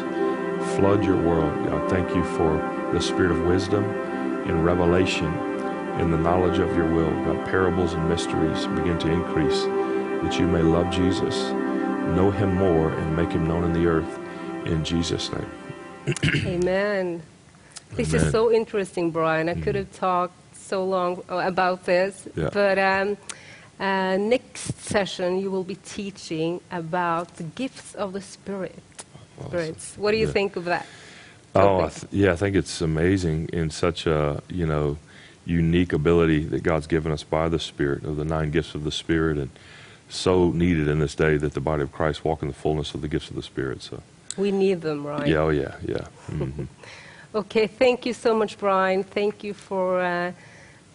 Flood 0.77 1.03
your 1.03 1.20
world. 1.20 1.53
God, 1.66 1.88
thank 1.90 2.14
you 2.14 2.22
for 2.22 2.59
the 2.92 3.01
spirit 3.01 3.31
of 3.31 3.46
wisdom 3.46 3.85
and 4.49 4.64
revelation 4.64 5.33
in 5.99 6.11
the 6.11 6.18
knowledge 6.18 6.59
of 6.59 6.77
your 6.77 6.87
will. 6.87 7.11
God, 7.25 7.44
parables 7.46 7.94
and 7.94 8.07
mysteries 8.09 8.66
begin 8.66 8.99
to 8.99 9.11
increase 9.11 9.64
that 10.22 10.38
you 10.38 10.46
may 10.46 10.62
love 10.62 10.90
Jesus, 10.92 11.35
know 12.16 12.31
him 12.31 12.55
more, 12.55 12.90
and 12.90 13.16
make 13.16 13.31
him 13.31 13.46
known 13.46 13.64
in 13.64 13.72
the 13.72 13.87
earth. 13.87 14.18
In 14.66 14.85
Jesus' 14.85 15.31
name. 15.33 15.46
Amen. 16.46 17.22
This 17.92 18.12
Amen. 18.12 18.26
is 18.26 18.33
so 18.33 18.52
interesting, 18.52 19.11
Brian. 19.11 19.48
I 19.48 19.55
could 19.55 19.74
have 19.74 19.92
talked 19.92 20.35
so 20.57 20.85
long 20.85 21.22
about 21.29 21.85
this, 21.85 22.29
Yeah. 22.35 22.50
but 22.52 22.79
um, 22.79 23.16
uh, 23.79 24.16
next 24.16 24.81
session 24.83 25.38
you 25.38 25.50
will 25.50 25.62
be 25.64 25.76
teaching 25.76 26.61
about 26.70 27.37
the 27.37 27.44
gifts 27.44 27.94
of 27.94 28.12
the 28.12 28.20
Spirit. 28.20 28.83
Spirits. 29.48 29.94
What 29.96 30.12
do 30.12 30.16
you 30.16 30.26
Yeah. 30.26 30.33
think 30.33 30.57
of 30.57 30.64
that? 30.64 30.87
Oh, 31.55 31.81
I 31.81 31.88
th- 31.88 32.07
yeah, 32.11 32.33
I 32.33 32.37
think 32.37 32.57
it's 32.57 32.81
amazing 32.81 33.48
in 33.52 33.70
such 33.70 34.07
a 34.07 34.42
you 34.48 34.66
know 34.66 34.98
unique 35.44 35.92
ability 35.92 36.44
that 36.44 36.62
God's 36.62 36.87
given 36.87 37.12
us 37.12 37.22
by 37.22 37.48
the 37.48 37.59
Spirit 37.59 38.05
of 38.05 38.16
the 38.16 38.24
nine 38.24 38.50
gifts 38.50 38.74
of 38.74 38.83
the 38.85 38.90
Spirit, 38.90 39.38
and 39.38 39.50
so 40.09 40.51
needed 40.51 40.88
in 40.88 40.99
this 40.99 41.14
day 41.14 41.37
that 41.37 41.55
the 41.55 41.61
body 41.61 41.83
of 41.83 41.92
Christ 41.92 42.25
walk 42.25 42.42
in 42.42 42.49
the 42.49 42.55
fullness 42.55 42.95
of 42.95 43.01
the 43.01 43.09
gifts 43.09 43.31
of 43.31 43.37
the 43.37 43.42
Spirit. 43.42 43.83
So, 43.83 44.03
we 44.37 44.51
need 44.53 44.81
them, 44.83 45.07
right? 45.07 45.27
yeah, 45.27 45.38
oh 45.38 45.49
yeah, 45.51 45.75
yeah. 45.85 46.05
hmm 46.27 46.64
Okay, 47.35 47.66
thank 47.66 48.07
you 48.07 48.14
so 48.14 48.35
much, 48.35 48.57
Brian. 48.57 49.05
Thank 49.05 49.45
you 49.45 49.53
for 49.53 50.01
uh, 50.01 50.33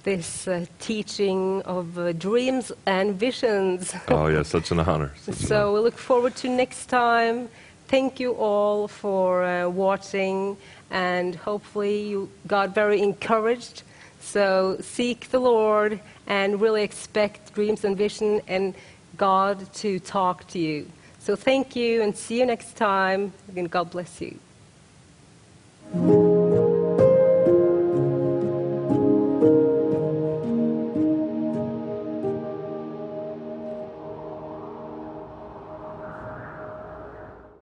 this 0.03 0.47
uh, 0.47 0.65
teaching 0.79 1.61
of 1.63 1.99
uh, 1.99 2.13
dreams 2.13 2.71
and 2.87 3.13
visions. 3.15 3.93
oh 4.07 4.25
yeah, 4.27 4.41
such 4.41 4.71
an 4.71 4.79
honor. 4.79 5.11
Such 5.17 5.27
an 5.27 5.33
honor. 5.35 5.47
So 5.47 5.73
we 5.75 5.79
look 5.81 5.97
forward 5.97 6.35
to 6.37 6.49
next 6.49 6.87
time. 6.87 7.47
Thank 7.89 8.19
you 8.19 8.31
all 8.33 8.87
for 8.87 9.43
uh, 9.43 9.69
watching, 9.69 10.57
and 10.89 11.35
hopefully 11.35 12.07
you 12.09 12.29
got 12.47 12.73
very 12.73 13.01
encouraged. 13.01 13.83
So 14.21 14.77
seek 14.81 15.29
the 15.29 15.39
Lord 15.39 15.99
and 16.25 16.61
really 16.61 16.83
expect 16.83 17.53
dreams 17.53 17.83
and 17.83 17.97
vision 17.97 18.41
and 18.47 18.73
God 19.17 19.71
to 19.75 19.99
talk 19.99 20.47
to 20.49 20.59
you. 20.59 20.87
So 21.19 21.35
thank 21.35 21.75
you 21.75 22.01
and 22.01 22.15
see 22.15 22.39
you 22.39 22.45
next 22.45 22.75
time. 22.75 23.33
And 23.55 23.69
God 23.69 23.91
bless 23.91 24.21
you. 24.21 24.39